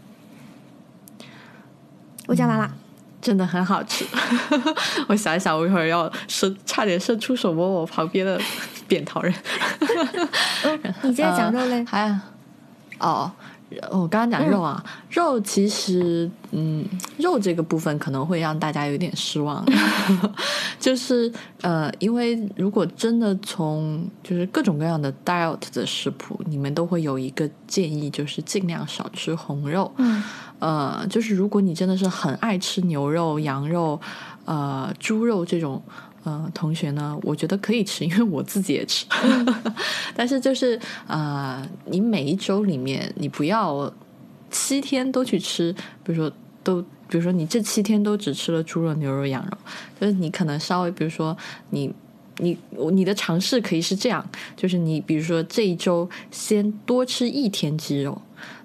[2.27, 2.75] 我讲完了。
[3.21, 4.05] 真的很好吃，
[5.07, 8.39] 我想一想，我一会儿要伸，差点伸出手摸我旁边的
[8.87, 9.33] 扁桃人。
[11.03, 11.83] 你接着讲肉类。
[11.89, 12.19] 还
[12.99, 13.31] 哦，
[13.91, 16.85] 我刚刚讲肉啊，肉其实，嗯，
[17.17, 19.65] 肉这个部分可能会让大家有点失望，
[20.79, 29.91] 就是呃，因为如果真的从就是各种各样的 diet 的食谱，你们都会有一个建议，就是尽量少吃红肉。
[29.97, 30.23] 嗯。
[30.59, 33.99] 呃，就是如果你真的是很爱吃牛肉、羊肉、
[34.45, 35.81] 呃猪肉这种
[36.23, 39.05] 呃同学呢，我觉得可以吃，因为我自己也吃。
[40.15, 43.91] 但是就是呃，你每一周里面，你不要
[44.49, 46.31] 七天都去吃，比如说
[46.63, 49.57] 都，比如说你这七天都只吃了猪肉、牛肉、羊肉，
[49.99, 51.35] 就是你可能稍微，比如说
[51.69, 51.91] 你
[52.37, 52.57] 你
[52.91, 58.21] 你的尝试可以是这样，就是你比如说这一周先多吃一天鸡肉。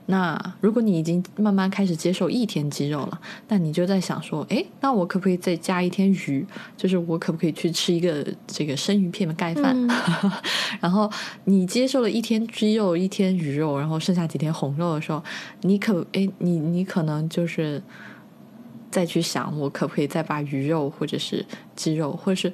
[0.09, 6.46] 那如果你已经慢慢开始接受一天鸡肉了，那你就在想说，哎，那我可不可以再加一天鱼？
[6.76, 9.76] 就是我可不可以去吃一个这个生鱼片的盖饭？
[10.80, 11.11] 然后
[11.44, 15.20] 你接受了一天鸡肉、一天鱼肉，然后剩下几天红肉的时候，
[15.62, 17.82] 你可哎，你你可能就是
[18.92, 21.44] 再去想，我可不可以再把鱼肉或者是
[21.74, 22.52] 鸡肉或者是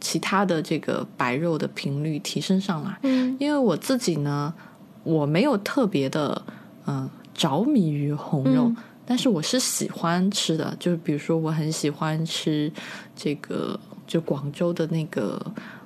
[0.00, 2.98] 其他的这个白肉的频率提升上来？
[3.04, 4.52] 嗯，因为我自己呢，
[5.04, 6.42] 我没有特别的。
[6.86, 8.72] 嗯，着迷于红肉，
[9.06, 12.70] 但是我是喜欢吃的，就是比如说我很喜欢吃
[13.14, 15.40] 这个，就广州的那个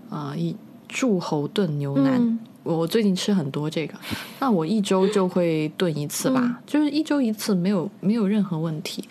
[0.09, 0.55] 啊一
[0.89, 3.95] 柱侯炖牛腩，我最近吃很多这个，
[4.41, 9.05] 那我一周就会炖一次吧，就是一周一次，没有没有任何问题。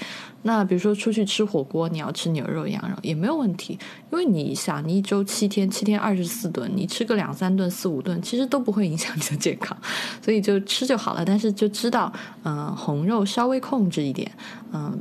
[0.48, 3.80] 那比如说出去吃火锅，你要吃牛肉、羊肉也没有问题，
[4.12, 9.76] 因为你想，你一周七天，七天二十四顿，你吃个两三顿、四五顿，其实都不会影响你的健康，
[10.22, 11.26] 所以就吃就好了。
[11.26, 14.32] 但是就知道，嗯，红肉稍微控制一点，
[14.72, 14.96] 嗯，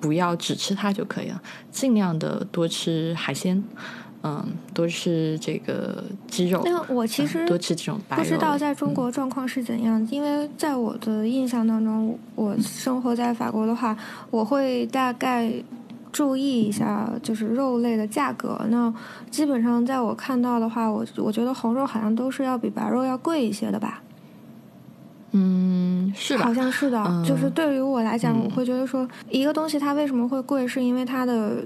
[0.00, 1.40] 不要只吃它就可以了，
[1.70, 3.62] 尽量的多吃海鲜。
[4.22, 4.44] 嗯，
[4.74, 6.60] 多吃这个鸡肉。
[6.64, 8.22] 那我其实多吃这种白肉。
[8.22, 13.96] 不知道在中国状况是怎样，因为在我的印象当中，我生活在法国的话，
[14.30, 15.52] 我会大概
[16.10, 18.60] 注意一下，就是肉类的价格。
[18.70, 18.92] 那
[19.30, 24.02] 基本上在我看到的话，我我觉得红肉好像都是要比白肉要贵一些的吧。
[25.30, 27.22] 嗯，是好像是的。
[27.24, 31.62] 就是对于我来讲，我会觉得说，一个东西它为什么会贵，是因为它的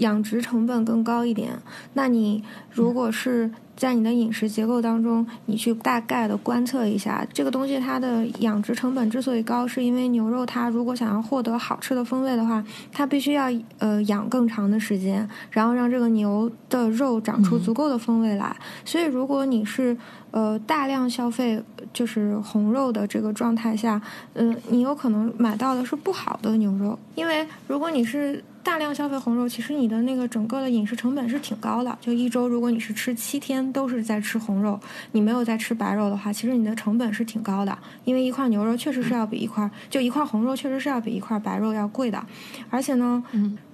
[0.00, 1.58] 养殖成本更高一点。
[1.94, 3.50] 那你如果是。
[3.80, 12.62] 在你的饮食结构当中，你去大概的观测一下这个东西，它的养殖成本之所以高，是因为牛肉它如果想要获得好吃的风味的话，
[12.92, 18.54] 它必须要呃养更长的时间，然后让这个牛的肉长出足够的风味来。
[18.84, 19.96] 所以，如果你是
[20.30, 21.58] 呃大量消费
[21.94, 23.98] 就是红肉的这个状态下，
[24.34, 28.44] 嗯，你有可能买到的是不好的牛肉，因为如果你是。
[28.62, 31.96] 大量消费红肉，其实你的那个整个的饮食成本是挺高的。
[31.98, 34.78] 就一周，如果你是吃七天都是在吃红肉，
[35.12, 37.76] 你没有在吃白肉的话，其实你的成本是挺高的。
[38.04, 42.24] 因为一块牛肉确实是要比一块，就一块红肉确实是要比一块白肉要贵的。
[42.68, 43.22] 而且呢，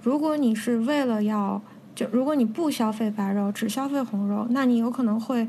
[0.03, 1.61] 如果你是为了要，
[1.95, 5.47] 就如果你不消费白肉，只消费红肉，那你有可能会。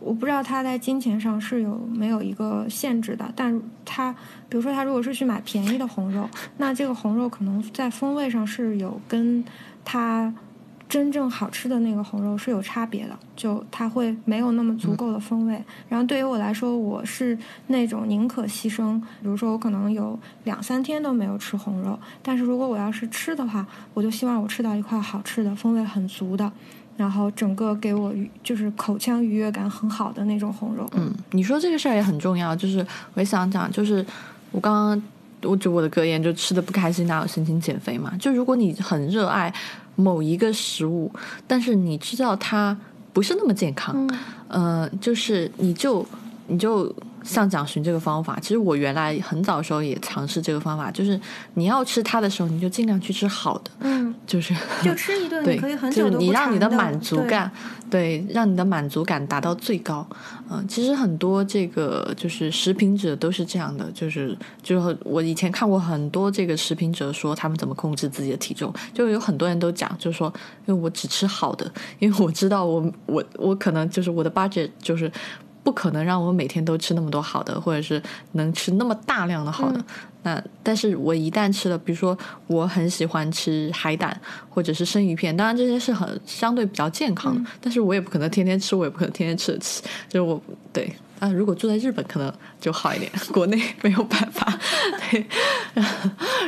[0.00, 4.12] 我不知道他在金钱上是有没有一个限制的，但他
[4.48, 6.28] 比如说他如果是去买便宜的红肉，
[6.58, 9.44] 那这个红肉可能在风味上是有跟
[9.84, 10.32] 他
[10.88, 15.62] 真正好吃的那个红肉是有差别的，就它会没有那么足够的风味。
[15.88, 17.36] 然后对于我来说，我是
[17.66, 26.50] 那种宁可牺牲，比如说我可能有两三天都没有吃红肉，但是如果我要是吃的话，我就希望我吃到一块好吃的、风味很足的。
[26.96, 28.12] 然后整个给我
[28.42, 30.84] 就是口腔愉悦感很好的那种红肉。
[30.96, 32.84] 嗯，你说这个事儿也很重要，就是
[33.14, 34.04] 我想讲，就是
[34.50, 35.02] 我刚刚
[35.48, 38.12] 我就我的格言就吃的不开心，哪有心情减肥嘛？
[38.18, 39.54] 就如果你很热爱
[39.98, 41.10] 某一个食物，
[41.46, 42.78] 但是你知道它
[43.12, 44.08] 不是那么健康，
[44.46, 46.06] 呃，就是你就
[46.46, 46.94] 你就。
[47.28, 51.20] 像蒋寻这个方法，其实我原来很早的时候也尝试这个方法，就是
[51.54, 57.50] 你要吃它的时候，你就尽量去吃好的，嗯，就是就吃一顿， 对，可以很久你让你的满足感，
[57.90, 60.06] 对，让你的满足感达到最高。
[60.50, 70.32] 嗯，其实很多这个就是食品者都是这样的，就是就是我以前看过很多这个食品者说他们怎么控制自己的体重，就有很多人都讲，就是说，
[70.64, 75.12] 因为我只吃好的，因为我知道我我我可能就是我的 budget 就是。
[75.68, 78.02] 不可能让我每天都吃那么多好的，或者是
[78.32, 79.84] 能吃那么大量的好的。
[80.22, 82.16] 那但是我一旦吃了，比如说
[82.46, 89.82] 我很喜欢吃海胆或者是生鱼片，当然这些是很相对比较健康的，但是我也不可能天天吃，我也不可能天天吃得起。
[90.08, 90.40] 就是我
[90.72, 94.58] 对啊，如果住在日本可能就好一点，国 内没有办法。
[95.10, 95.26] 对，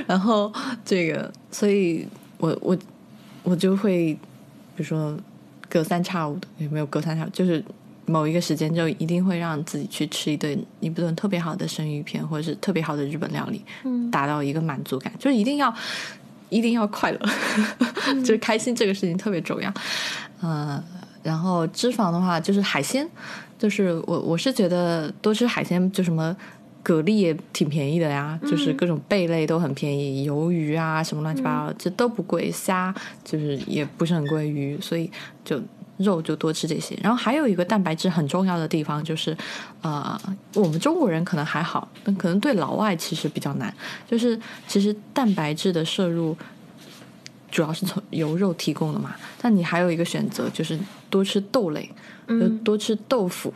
[0.07, 0.51] 然后
[0.83, 2.09] 这个，所以
[2.39, 2.75] 我我
[3.43, 4.14] 我就会
[4.75, 5.14] 比如说
[5.68, 7.29] 隔三差五的，也没有隔三差五？
[7.29, 7.62] 就是。
[8.07, 13.65] 某一个时间就一定会让自己去吃一顿一顿特别好的生鱼片，或者是特别好的日本料理，
[14.11, 15.73] 达到一个满足感，就是一定要
[16.51, 17.21] 一定要快乐，
[18.21, 19.73] 就是开心这个事情特别重要。
[20.43, 20.83] 嗯，
[21.23, 23.09] 然后脂肪的话，就是海鲜，
[23.57, 26.37] 就是我我是觉得多吃海鲜，就什么
[26.83, 32.93] 蛤蜊也挺便宜的呀，就是各种贝类都很便宜，鱿鱼啊什么乱七八糟这都不贵，虾
[33.23, 35.09] 就是也不是很贵，鱼所以
[35.45, 35.61] 就。
[36.03, 39.37] 肉就多吃这些，然后还有一个蛋白质很重要的地方就是，
[39.83, 40.19] 呃，
[40.55, 43.73] 我们中国人可能还好，但可能对老外其实比较难。
[44.09, 46.35] 就是其实蛋白质的摄入
[47.51, 50.79] 主要是从由肉提供的嘛，但你还有一个选择就是
[51.11, 51.91] 多吃豆类，
[52.65, 53.53] 多吃豆腐，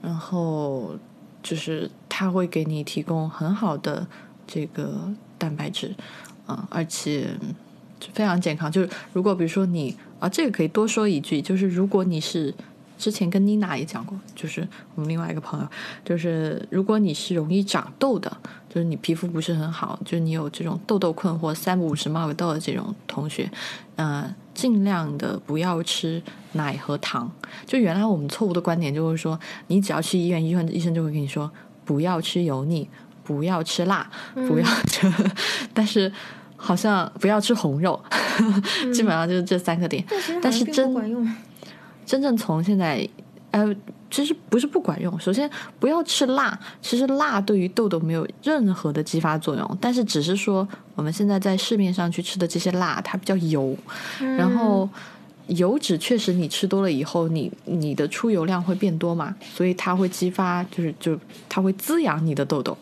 [0.00, 0.96] 然后
[1.42, 4.06] 就是它会给你提供很好的
[4.46, 5.92] 这个蛋白质，
[6.46, 7.28] 啊，而且
[8.14, 8.70] 非常健康。
[8.70, 9.96] 就是如果比如说你。
[10.18, 12.52] 啊，这个可以多说一句，就是如果你是
[12.98, 14.66] 之前跟妮娜也讲过，就是
[14.96, 15.68] 我们另外一个朋友，
[16.04, 18.36] 就是如果你是容易长痘的，
[18.68, 23.48] 就是你皮肤不是很好，就是你有这种痘痘困惑，三不五十冒个痘的这种同学，
[23.94, 26.20] 呃，尽量的不要吃
[26.54, 27.30] 奶和糖。
[27.64, 29.38] 就原来我们错误的观点就是说，
[29.68, 31.48] 你只要去医院，医院医生就会跟你说
[31.84, 32.88] 不要吃油腻，
[33.22, 35.08] 不要吃辣，不要吃，
[35.72, 36.12] 但是。
[36.60, 37.98] 好像不要吃红肉，
[38.92, 40.04] 基本上就是这三个点。
[40.42, 40.94] 但是真
[42.04, 43.08] 真正从现在，
[43.52, 43.72] 呃，
[44.10, 45.18] 其实不是不管用。
[45.20, 45.48] 首先
[45.78, 49.78] 不要吃辣，其实辣对于痘痘没有任何的激发作用。
[49.80, 53.76] 但是只是说我们现在在市面上去吃的这些辣，它比较油，
[54.18, 54.88] 然后
[55.46, 61.16] 油脂确实你吃多了以后，你你的出油量会变多嘛，所以它会激发，就是就
[61.48, 62.76] 它会滋养你的痘痘。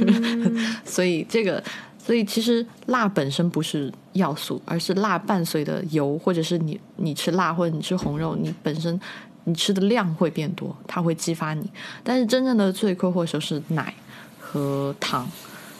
[0.86, 1.62] 所以这个。
[2.04, 9.00] 所以其实辣本身不是要素，而是辣伴随的油，或者是你你吃辣或者你吃红肉，你本身
[9.44, 11.70] 你吃的量会变多，它会激发你。
[12.02, 13.94] 但是真正的罪魁祸首是奶
[14.38, 15.30] 和糖，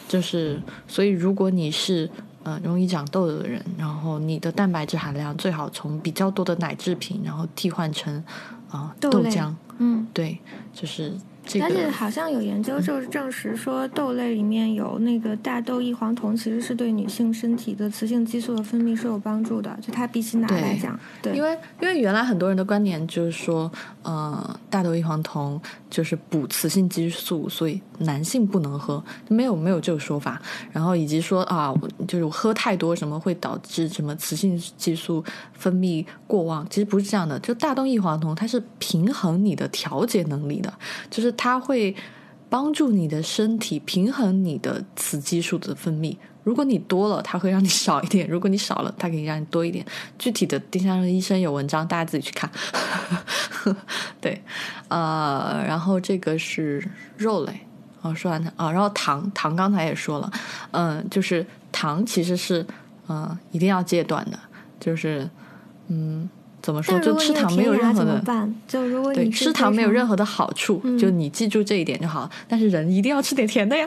[0.06, 2.08] 就是所以如果你是
[2.44, 8.22] 呃容易长痘痘的人，然后你的蛋白质含量最好从比较多的奶制品，然后替换成
[8.70, 10.38] 啊豆浆，嗯，对，
[10.72, 11.12] 就是
[11.60, 19.76] 而且好像有研究就是证实说，豆类里面有那个大豆异黄酮，其实是对女性身体的雌性激素的分泌是有帮助的。
[19.82, 23.70] 就它比起奶来讲，对，因为因为原来很多人的观点就是说，
[24.02, 30.40] 呃，大豆异黄酮就是补雌性激素，所以男性不能喝，没有没有这个说法。
[30.70, 31.74] 然后以及说啊，
[32.06, 37.36] 就是喝太多什么会导致什么雌性激素分泌过旺，其实不是这样的。
[37.40, 40.72] 就大豆异黄酮，它是平衡你的调节能力的，
[41.10, 41.31] 就是。
[41.32, 41.94] 它会
[42.48, 46.16] 帮助你的身体平衡你的雌激素的分泌。
[46.44, 49.86] 如果你多了，它会让你少一点；如果你少了，它可以让你多一点。
[50.18, 52.50] 具体的，丁香医生有文章，大家自己去看。
[54.20, 54.42] 对，
[54.88, 56.84] 呃，然后这个是
[57.16, 57.52] 肉类。
[58.00, 60.30] 哦，说完啊，然后糖，糖刚才也说了，
[60.72, 62.66] 嗯，就是糖其实是
[63.08, 64.38] 嗯一定要戒断的，
[64.80, 65.30] 就是
[65.86, 66.28] 嗯。
[66.62, 66.98] 怎么说？
[67.00, 72.30] 就吃糖没有任何的，就如果对吃糖没有任何的好处，就你记住这一点就好。
[72.48, 73.86] 但是人一定要吃点甜的呀，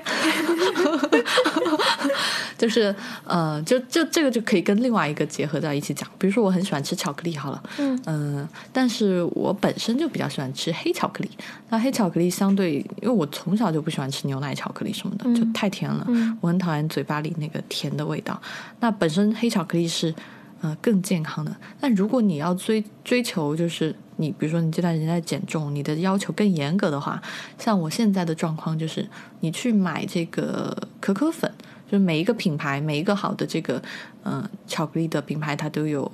[2.58, 2.94] 就是
[3.24, 6.08] 呃，就就这个就可以跟另外一个结合在一起讲。
[6.18, 11.32] 比如说我很喜欢吃巧克力，好了，嗯嗯，但是我本身就比较喜欢吃黑巧克力。
[11.70, 16.06] 那黑巧克力相对，因为我从小就不喜欢吃牛奶巧克力什么的，就太甜了，
[16.42, 18.40] 我很讨厌嘴巴里那个甜的味道。
[18.82, 20.14] 那本身黑巧克力是。
[20.62, 21.56] 呃，更健康的。
[21.80, 27.22] 但如果你要追追求，就是你，比如说你这段时间在减重，你的要求更严格的话，
[27.60, 29.08] 像我现在的状况就是，
[29.42, 31.52] 你去买这个可可粉，
[31.92, 33.82] 就是每一个品牌，每一个好的这个，
[34.24, 36.10] 嗯，巧克力的品牌，它都有，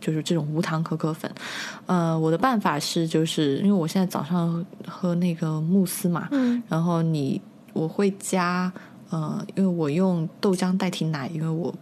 [0.00, 1.30] 就是这种无糖可可粉。
[1.86, 7.40] 呃，我的办法是，就是因为我现在早上喝那个慕斯嘛，嗯，然后你
[7.72, 8.70] 我会加，
[9.10, 11.72] 呃，因为我用豆浆代替奶，因为我。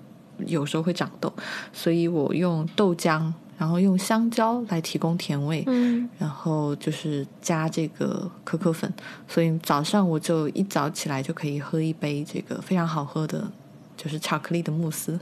[0.47, 1.33] 有时候会长痘，
[1.73, 8.93] 所以我用豆浆，然后用香蕉来提供甜味，嗯，然后就是加这个可可粉，
[9.29, 13.51] 所以早上我就一早起来就可以喝一杯这个非常好喝的。
[13.97, 15.19] 就是巧克力的慕斯，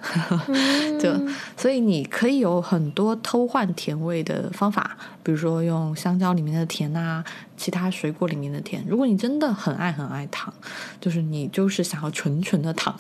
[1.01, 1.15] 就
[1.57, 7.23] 所以你可以有很多偷换甜味的方法，比如说用香蕉里面的甜啊，
[7.57, 8.83] 其他水果里面的甜。
[8.89, 10.53] 如果你真的很爱很爱糖，
[11.01, 12.97] 就是你就是想要纯纯的糖，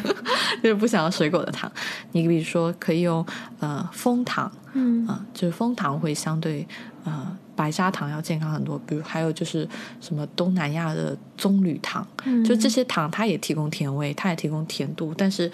[0.62, 1.70] 就是不想要水果的糖，
[2.12, 3.24] 你比如说可以用
[3.60, 6.66] 呃枫糖，嗯啊，就是枫糖会相对
[7.04, 7.36] 呃。
[7.56, 9.68] 白砂糖要健康很多，比如还有就是
[10.00, 12.06] 什么东南亚的棕榈糖，
[12.44, 15.50] 就这些糖它也提供甜味，它也提供甜度，但是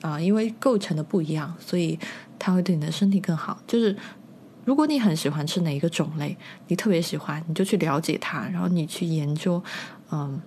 [0.00, 1.98] 啊，因为构成的不一样，所以
[2.38, 3.60] 它会对你的身体更好。
[3.66, 3.96] 就是
[4.64, 6.36] 如果你很喜欢吃哪一个种类，
[6.68, 9.62] 你特别喜欢，你就去了解它，然后你去研究，
[10.10, 10.40] 嗯。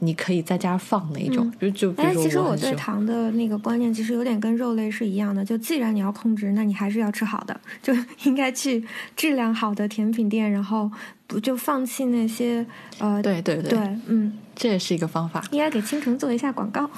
[0.00, 1.52] 你可以在家放哪一种？
[1.60, 5.44] 就就比如说，其实我对糖的那个观念，其实有点跟肉类是一样的。
[5.44, 7.92] 就既然你要控制，那你还是要吃好的， 就
[8.24, 8.84] 应该去
[9.16, 10.90] 质量好的甜品店，然后
[11.26, 12.64] 不就放弃那些
[12.98, 15.42] 呃，对对对，嗯，这也是一个方法。
[15.50, 16.88] 应该给倾城做一下广告。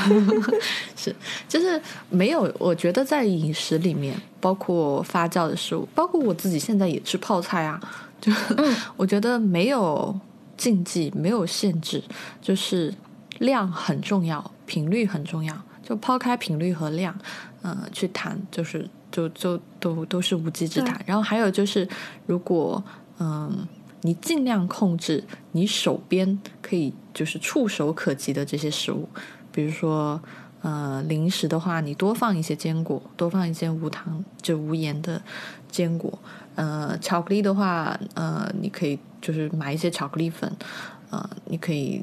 [0.94, 1.14] 是，
[1.48, 1.80] 就是
[2.10, 2.52] 没有。
[2.58, 7.80] 我觉得在饮食里面，包括发酵的食物，包括我自己现在也吃泡菜啊，
[8.20, 8.30] 就
[8.96, 10.18] 我觉得没有。
[10.60, 12.04] 禁忌没有限制，
[12.42, 12.92] 就是
[13.38, 15.56] 量很重要，频率很重要。
[15.82, 17.18] 就抛开频率和量，
[17.62, 21.02] 嗯，去谈，就是就就都都是无稽之谈。
[21.06, 21.88] 然后还有就是，
[22.26, 22.84] 如果
[23.18, 23.66] 嗯，
[24.02, 29.08] 你尽量控制你手边可以就是触手可及的这些食物，
[29.50, 30.20] 比如说
[30.60, 35.20] 呃零食的话，你多放一些坚果，多放一些无糖就无盐的
[35.68, 36.16] 坚果。
[36.60, 38.98] 呃，巧克力的话，呃，你可以。
[39.22, 40.50] 就是买一些巧克力粉，
[41.10, 42.02] 呃，你可以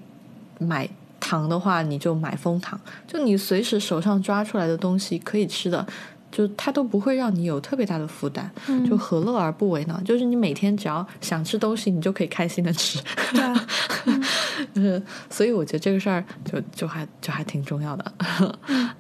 [0.60, 0.88] 买
[1.20, 2.80] 糖的话，你就买蜂糖。
[3.08, 5.84] 就你随时手上抓出来的东西可以吃的，
[6.32, 8.48] 就它都不会让你有特别大的负担。
[8.88, 10.00] 就何乐而不为呢？
[10.06, 13.00] 就是你每天只要想吃东西，你就可以开心的吃。
[14.76, 15.02] 就是
[15.32, 18.14] 所以我觉得这个事儿就就还就还挺重要的。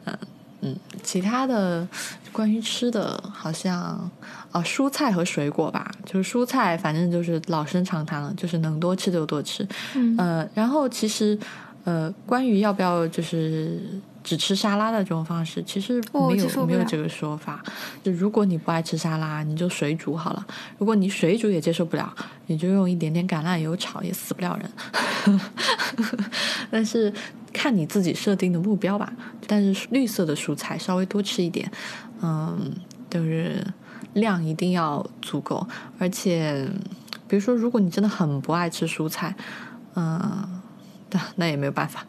[0.05, 0.17] 嗯
[0.61, 1.87] 嗯，其他的
[2.31, 4.09] 关于吃的，好像。
[4.53, 9.67] 哦，蔬菜和水果吧，就是蔬菜，反正就是老生常谈了，就是能多吃就多吃。
[9.93, 11.37] 嗯，呃，然后其实，
[11.83, 13.81] 呃，关于要不要就是
[14.27, 17.63] 只吃沙拉的这种方式，其实没有没有这个说法。
[18.03, 20.45] 就如果你不爱吃沙拉，你就水煮好了；
[20.77, 22.13] 如果你水煮也接受不了，
[22.47, 25.39] 你就用一点点橄榄油炒，也死不了人。
[26.69, 27.13] 但是
[27.53, 29.13] 看你自己设定的目标吧。
[29.47, 31.71] 但是绿色的蔬菜稍微多吃一点，
[32.21, 32.73] 嗯，
[33.09, 33.65] 就是。
[34.13, 35.67] 量一定要足够，
[35.99, 36.67] 而且，
[37.27, 39.35] 比如说，如果你真的很不爱吃蔬菜，
[39.93, 40.61] 嗯，
[41.11, 42.03] 那 那也没有办法，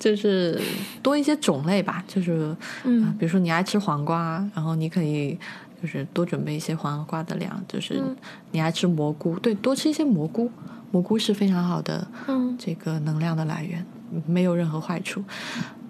[0.00, 0.60] 就是
[1.02, 5.38] 多一些种类吧，就是，嗯，比如说你爱吃黄瓜，然后你可以
[5.80, 8.02] 就是多准备一些黄瓜的粮，就是
[8.50, 10.50] 你爱吃蘑菇，对，多吃一些蘑菇，
[10.90, 13.84] 蘑菇是非常好的，嗯，这个能量的来源，
[14.26, 15.22] 没有任何坏处。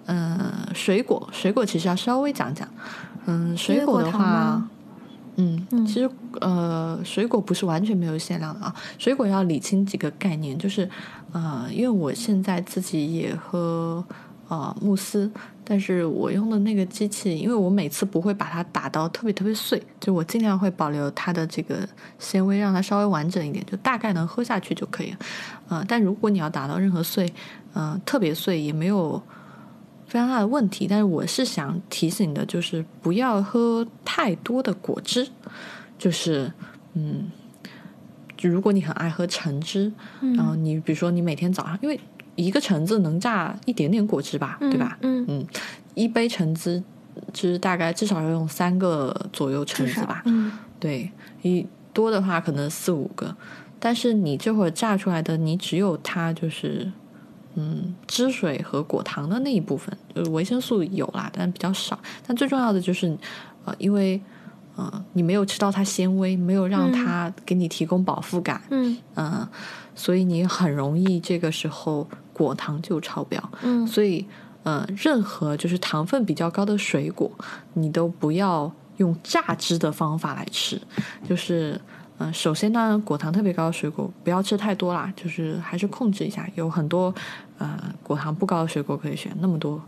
[0.07, 0.37] 嗯，
[0.75, 2.67] 水果，水果其实要稍微讲讲，
[3.27, 4.61] 嗯，水果的话，
[5.35, 6.09] 嗯，其实
[6.39, 10.89] 呃，水果不是完全没有限量的啊，水果要理清几个概念，就是
[11.31, 14.03] 呃，因为我现在自己也喝。
[14.51, 15.31] 呃，慕斯，
[15.63, 21.87] 但是我用的那个机器，因为我每次不会把它打到特别特别碎，就我尽量会保留它的这个
[22.19, 25.17] 纤维，让它稍微完整一点，就大概能喝下去就可以了。
[25.69, 27.31] 呃，但如果你要打到任何碎，
[27.75, 29.23] 嗯，特别碎也没有
[30.11, 30.85] 非常大的问题。
[30.89, 35.25] 但是我是想提醒的，就是不要喝太多的果汁，
[35.97, 36.51] 就是
[36.95, 37.31] 嗯，
[38.41, 39.91] 如果你很爱喝橙汁，
[40.35, 41.97] 然后你比如说你每天早上，因为。
[42.37, 44.97] 一个橙子能榨一点点果汁吧，对吧？
[45.01, 45.45] 嗯嗯，
[45.95, 46.81] 一杯橙汁
[47.33, 50.23] 汁大概至少要用三个左右橙子吧。
[50.25, 51.11] 嗯，对，
[51.41, 53.35] 一多的话可能四五个。
[53.79, 56.89] 但是你这会儿榨出来的，你只有它就是
[57.55, 61.99] 嗯汁水和果糖的那一部分，就是维生素有啦，但比较少。
[62.25, 63.17] 但最重要的就是
[63.65, 64.21] 呃，因为
[64.75, 68.61] 呃你没有吃到它纤维，没有让它给你提供饱腹感。
[68.69, 69.47] 嗯嗯，
[69.95, 72.07] 所以你很容易这个时候。
[72.33, 74.25] 果糖就超标，嗯，所以，
[74.63, 77.29] 呃，任何就是糖分比较高的水果，
[77.73, 80.81] 你都不要用榨汁的方法来吃。
[81.27, 81.79] 就是，
[82.21, 86.47] 嗯，首先呢，果糖特别高的水果不要吃太多啦，就是还是控制一下。
[86.53, 87.11] 有很多，
[87.57, 89.81] 呃，果糖不高的水果可以选，那么多，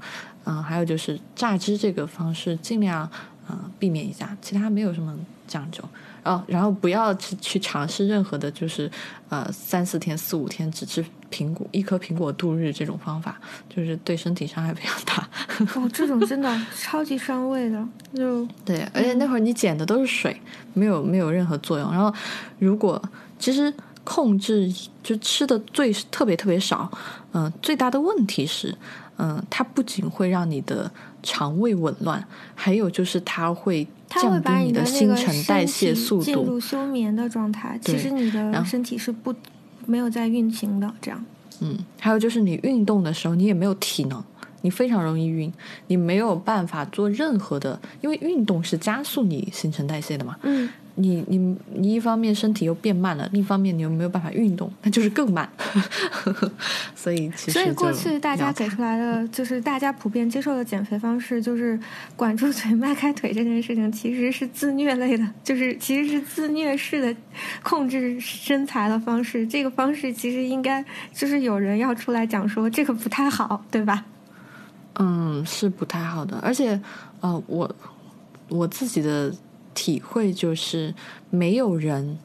[0.45, 3.07] 嗯，还有就是榨汁这个方式尽量，
[3.49, 5.13] 嗯，避免一下，其他没有什么
[5.47, 5.83] 讲究。
[6.23, 8.89] 哦，然后不要去去尝试任何的，就是
[9.27, 13.37] 呃三四天、四五天只吃苹果一颗苹果度日这种方法，
[13.67, 15.29] 就是对身体伤害非常大。
[15.75, 20.39] 哦，这种真的超级伤胃的，就对，而且那会儿你减的都是水，
[20.73, 21.91] 没有没有任何作用。
[21.91, 22.13] 然后
[22.59, 23.01] 如果
[23.37, 23.73] 其实
[24.05, 26.89] 控制就吃的最特别特别少，
[27.33, 28.73] 嗯，最大的问题是，
[29.17, 30.89] 嗯，它不仅会让你的
[31.23, 32.23] 肠胃紊乱，
[32.53, 33.87] 还有就是它会。
[34.21, 37.79] 降低你的新陈代谢速度，进入休眠的状态。
[37.81, 39.33] 其实你的身体是不
[39.87, 40.93] 没有在运行的。
[41.01, 41.25] 这样，
[41.61, 44.23] 嗯，还有就是你运动的时候，你也没有体能，
[44.63, 45.53] 你非常容易晕，
[45.85, 50.35] 你没有办法做任何的，因为运动是加速你新陈代谢的嘛。
[50.41, 50.67] 嗯。
[50.95, 55.49] 你你你一方面身体又变慢了，另一方面你又没有办法运动，那就是更慢。
[56.93, 61.79] 所以其实所以过去大家给出来的 就是大家普遍接受的减肥方式，就是
[62.15, 67.15] 管住嘴、 迈开腿这件事情，其实是自虐类的，就是其实是自虐式的
[67.63, 69.47] 控制身材的方式。
[69.47, 74.05] 这个方式其实应该就是有人要出来讲说这个不太好，对吧？
[74.95, 76.37] 嗯，是不太好的。
[76.41, 76.79] 而且
[77.21, 77.75] 呃，我
[78.49, 79.33] 我自己的。
[79.75, 80.93] 体会就是，
[81.31, 82.19] 没有人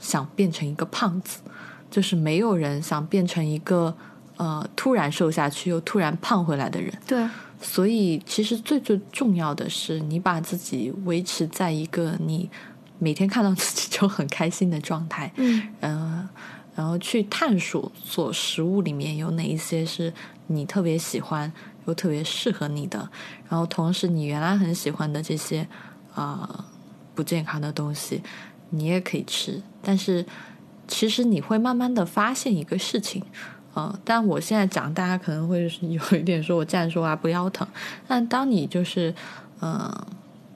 [0.00, 1.38] 想变成一个胖子，
[1.88, 3.96] 就是没有人想变成一个
[4.36, 6.92] 呃突然瘦下去又突然胖回来的人。
[7.06, 7.24] 对，
[7.62, 12.50] 所以其实最最重要的是，你把自己维持在一个你
[12.98, 15.32] 每天看到自己就很开心的状态。
[15.36, 16.28] 嗯，呃，
[16.74, 20.12] 然后去探索，所食物里面有哪一些是
[20.48, 21.52] 你特别喜欢
[21.88, 23.10] 又特别适合你的，
[23.48, 25.66] 然后同时你原来很喜欢的这些
[26.14, 26.64] 啊。
[27.14, 28.22] 不健康的东西，
[28.70, 30.24] 你也可以吃，但是
[30.86, 33.20] 其实你会慢慢的发现一个事情，
[33.74, 37.66] 呃，但我现在讲，大家可能会有一点说我站说啊不腰疼，
[38.06, 39.12] 但当你就是
[39.60, 39.92] 嗯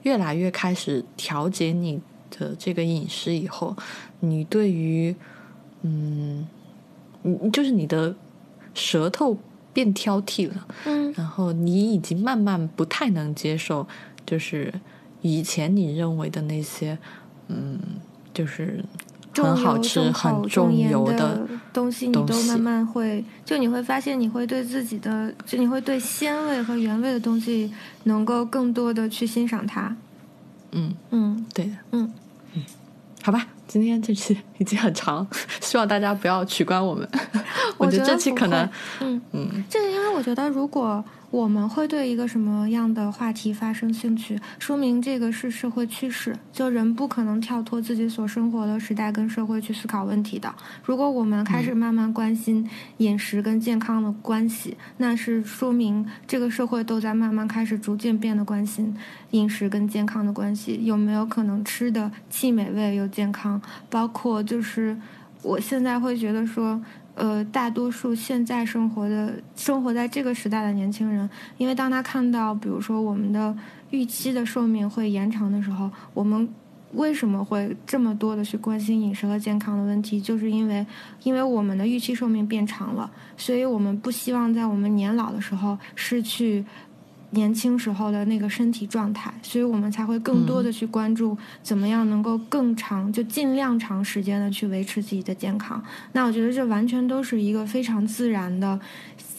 [0.03, 1.99] 越来越开始调节你
[2.31, 3.75] 的这个饮食以后，
[4.21, 5.13] 你对于
[5.81, 6.47] 嗯
[7.23, 8.15] 你就是你的
[8.73, 9.37] 舌头
[9.73, 13.87] 变挑剔了，嗯，然后你已经慢慢不太能接受，
[14.25, 14.73] 就是。
[15.25, 16.97] 以前你认为的那些，
[17.47, 17.79] 嗯，
[18.33, 18.83] 就是
[19.33, 27.71] 很好吃、很重油的东西，你都慢慢会，就你会发现，你会对自己的，就你会对鲜味和原味的东西，
[28.03, 29.95] 能够更多的去欣赏它。
[30.73, 30.93] 嗯。
[31.11, 31.67] 嗯，对。
[31.67, 32.11] 的，嗯。
[32.55, 32.63] 嗯，
[33.21, 35.25] 好吧，今天这期已经很长，
[35.61, 37.07] 希望大家不要取关我们。
[37.77, 38.69] 我觉得这期可能，
[39.01, 41.03] 嗯嗯，这是因为我觉得如果。
[41.33, 46.37] 我们会对一个什么样的话题发生兴趣，说明这个是社会趋势。
[46.51, 50.53] 就人不可能跳脱自己所生活的时代跟社会去思考问题的。
[50.85, 58.95] 如果我们开始慢慢关心饮食跟健康的关系，那是说明这个社会都在慢慢开始逐渐变得关心
[59.31, 60.85] 饮食跟健康的关系。
[60.85, 63.59] 有没有可能吃的既美味又健康？
[63.89, 64.95] 包括就是
[65.41, 66.79] 我现在会觉得说。
[67.15, 73.55] 呃，大多数现在生活的生活在这个时代的年轻人，因为当他看到，比如说我们的
[73.91, 76.49] 预期的寿命会延长的时候，我们
[76.93, 80.19] 为什么会这么多的去关心饮食和健康的问题？
[80.19, 80.85] 就是因为，
[81.23, 86.65] 因为我们的预期寿命变长了，所以我们不希望在我们年老的时候失去
[87.33, 95.83] 年轻时候的那个身体状态，所以我们才会更多的去关注怎么样能够更长，就尽量长时间的去维持自己的健康。
[96.13, 98.79] 那我觉得这完全都是一个非常自然的。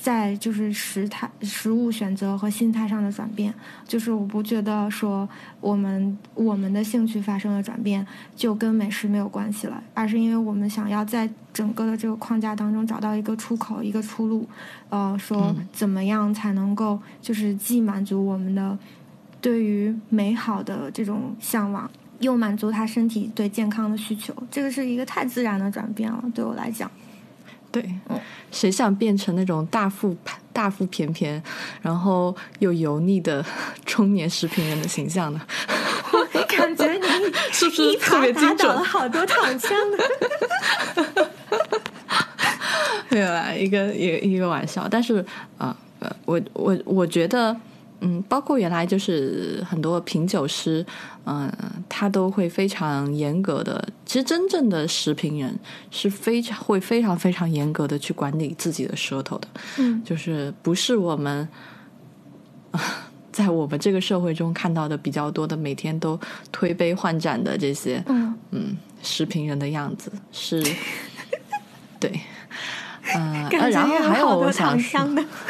[0.05, 3.55] 在就是食态、食物选择和心态上的转变，
[3.89, 5.26] 就是我不觉得说
[5.62, 8.06] 我们我们的兴趣发生了转变
[8.36, 14.47] 就跟美食没有关系了，而是因为我们想要在整个的这个框架当中找到一个出口、一个出路，
[14.90, 18.76] 呃，说怎么样才能够就是既满足我们的
[19.40, 26.90] 对于美好的这种向往，又满足他身体对健康的需求，这个是一个太自然的转变了，对我来讲。
[27.74, 27.84] 对，
[28.52, 30.16] 谁想变成那种大腹
[30.52, 31.42] 大腹便便，
[31.82, 33.44] 然后又油腻的
[33.84, 35.40] 中年食品人的形象呢？
[36.46, 37.09] 感觉你
[37.51, 38.72] 是不是特别精准？
[38.72, 41.30] 了好多躺枪的，
[43.09, 44.86] 没有啦，一个一个一个玩笑。
[44.88, 45.24] 但是
[45.59, 47.56] 啊，呃，我我我觉得。
[48.01, 50.84] 嗯，包括原来就是很多品酒师，
[51.26, 51.51] 嗯，
[51.88, 53.86] 他都会非常严格的。
[54.05, 55.59] 其实真正的食评人
[55.90, 59.48] 是非常会非常非常严格的去管理自己的舌头的。
[59.78, 61.48] 嗯，就是不是我们
[63.32, 66.18] 在我们这个社会中看到的比较多的，每天都
[66.52, 70.62] 推杯换盏的这些，嗯嗯，食评人的样子是，
[71.98, 72.20] 对。
[73.14, 75.01] 嗯， 然后还有我想说，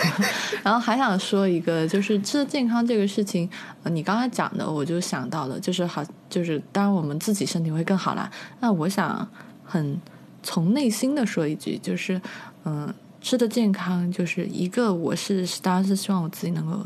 [0.64, 3.48] 然后还想说一个，就是吃的健康这个事情，
[3.84, 8.28] 你刚才讲的，我就想到了，就是好，就是当然我们自己身体会更好啦。
[8.60, 9.26] 那我想
[9.64, 10.00] 很
[10.42, 12.20] 从内心的说一句，就是
[12.64, 16.84] 嗯，吃的健康，就是一个我是当然是希望我自己能够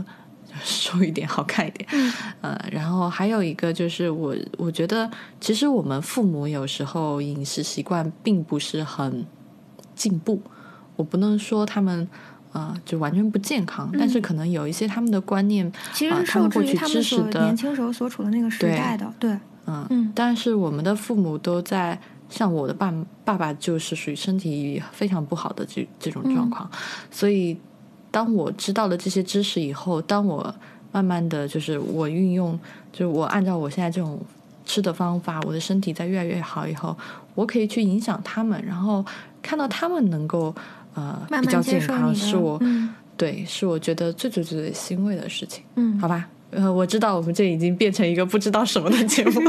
[0.62, 1.88] 瘦一点，好看一点，
[2.42, 9.24] 呃，然后还有一个就是我我觉得，其实我们父母有时候饮食习惯并不是很
[9.94, 10.40] 进步。
[10.98, 12.08] 我不能说他们，
[12.52, 19.30] 呃，就完全不健康，但是可能有一些他们的观念，其实受制于他们所年轻时候所处的那个时代的，对，
[19.66, 20.12] 嗯嗯。
[20.12, 21.96] 但是我们的父母都在，
[22.28, 22.92] 像我的爸
[23.24, 26.68] 爸爸就是属于身体非常不好的这这种状况，
[27.12, 27.56] 所以
[28.10, 30.52] 当我知道了这些知识以后，当我
[30.90, 32.58] 慢慢的就是我运用，
[32.90, 34.20] 就是我按照我现在这种
[34.66, 36.96] 吃的方法，我的身体在越来越好以后，
[37.36, 39.06] 我可以去影响他们，然后
[39.40, 40.52] 看到他们能够。
[40.98, 42.60] 呃，比较健康是我，
[43.16, 45.62] 对，是我觉得最最最欣慰的事情。
[45.76, 49.40] 嗯，好吧，呃，我知道我们这已经变成一个不知道什么的节目，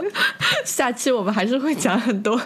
[0.64, 2.40] 下期我们还是会讲很多，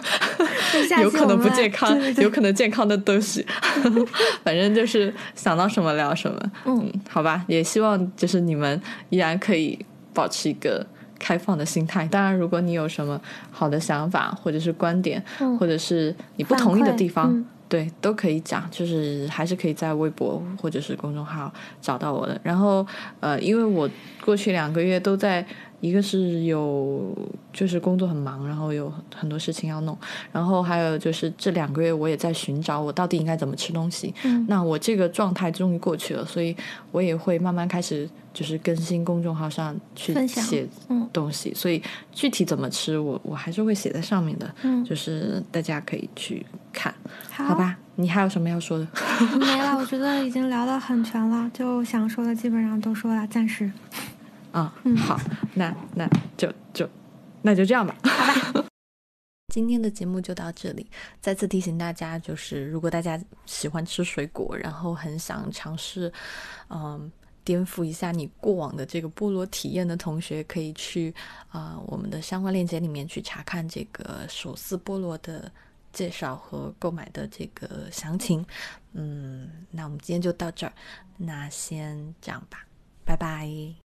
[1.01, 3.45] 有可能不健康，有可能健康的东西，
[4.43, 6.51] 反正就是想到什么聊什么。
[6.65, 8.79] 嗯，好吧，也希望就是你们
[9.09, 9.77] 依然可以
[10.13, 10.85] 保持一个
[11.19, 12.07] 开放的心态。
[12.07, 13.19] 当然，如果你有什么
[13.51, 15.23] 好的想法，或者是观点，
[15.59, 17.43] 或者是你不同意的地方。
[17.71, 21.49] 对，都可以讲，就是还是可以在微博或者是公众号
[21.81, 22.37] 找到我的。
[22.43, 22.85] 然后，
[23.21, 23.89] 呃，因为我
[24.25, 25.45] 过去两个月都在，
[25.79, 27.17] 一个是有
[27.53, 29.97] 就是工作很忙，然后有很多事情要弄，
[30.33, 34.13] 然后还有就是这两个月我也在寻找我到底应该怎么吃东西。
[34.25, 36.53] 嗯，那我这个状态终于过去了，所以
[36.91, 40.67] 我也会慢慢开始就是更新公众号上去写
[41.13, 41.53] 东西。
[41.53, 41.81] 所以
[42.11, 44.53] 具体怎么吃，我我还是会写在上面的。
[44.63, 46.93] 嗯，就是大家可以去看。
[47.31, 48.87] 好吧，你还有什么要说的？
[49.39, 53.71] 没了，我觉得已经聊得很全了，就想说的基本上都说了，暂时。
[54.51, 55.19] 啊，嗯好，
[55.53, 56.87] 那那就就
[57.41, 57.95] 那就这样吧。
[58.03, 58.67] 好吧，
[59.53, 60.85] 今天的节目就到这里。
[61.21, 66.11] 再次提醒大家，就是如果大家喜欢吃水果，然后很想尝试，
[66.69, 67.09] 嗯，
[67.45, 71.15] 颠覆一下你过往的这个菠萝体验的同学，可以去
[71.49, 75.49] 啊我们的相关链接里面去查看这个手撕菠萝的。
[75.91, 78.45] 介绍和购买的这个详情，
[78.93, 80.73] 嗯，那我们今天就到这儿，
[81.17, 82.65] 那先这样吧，
[83.03, 83.80] 拜拜。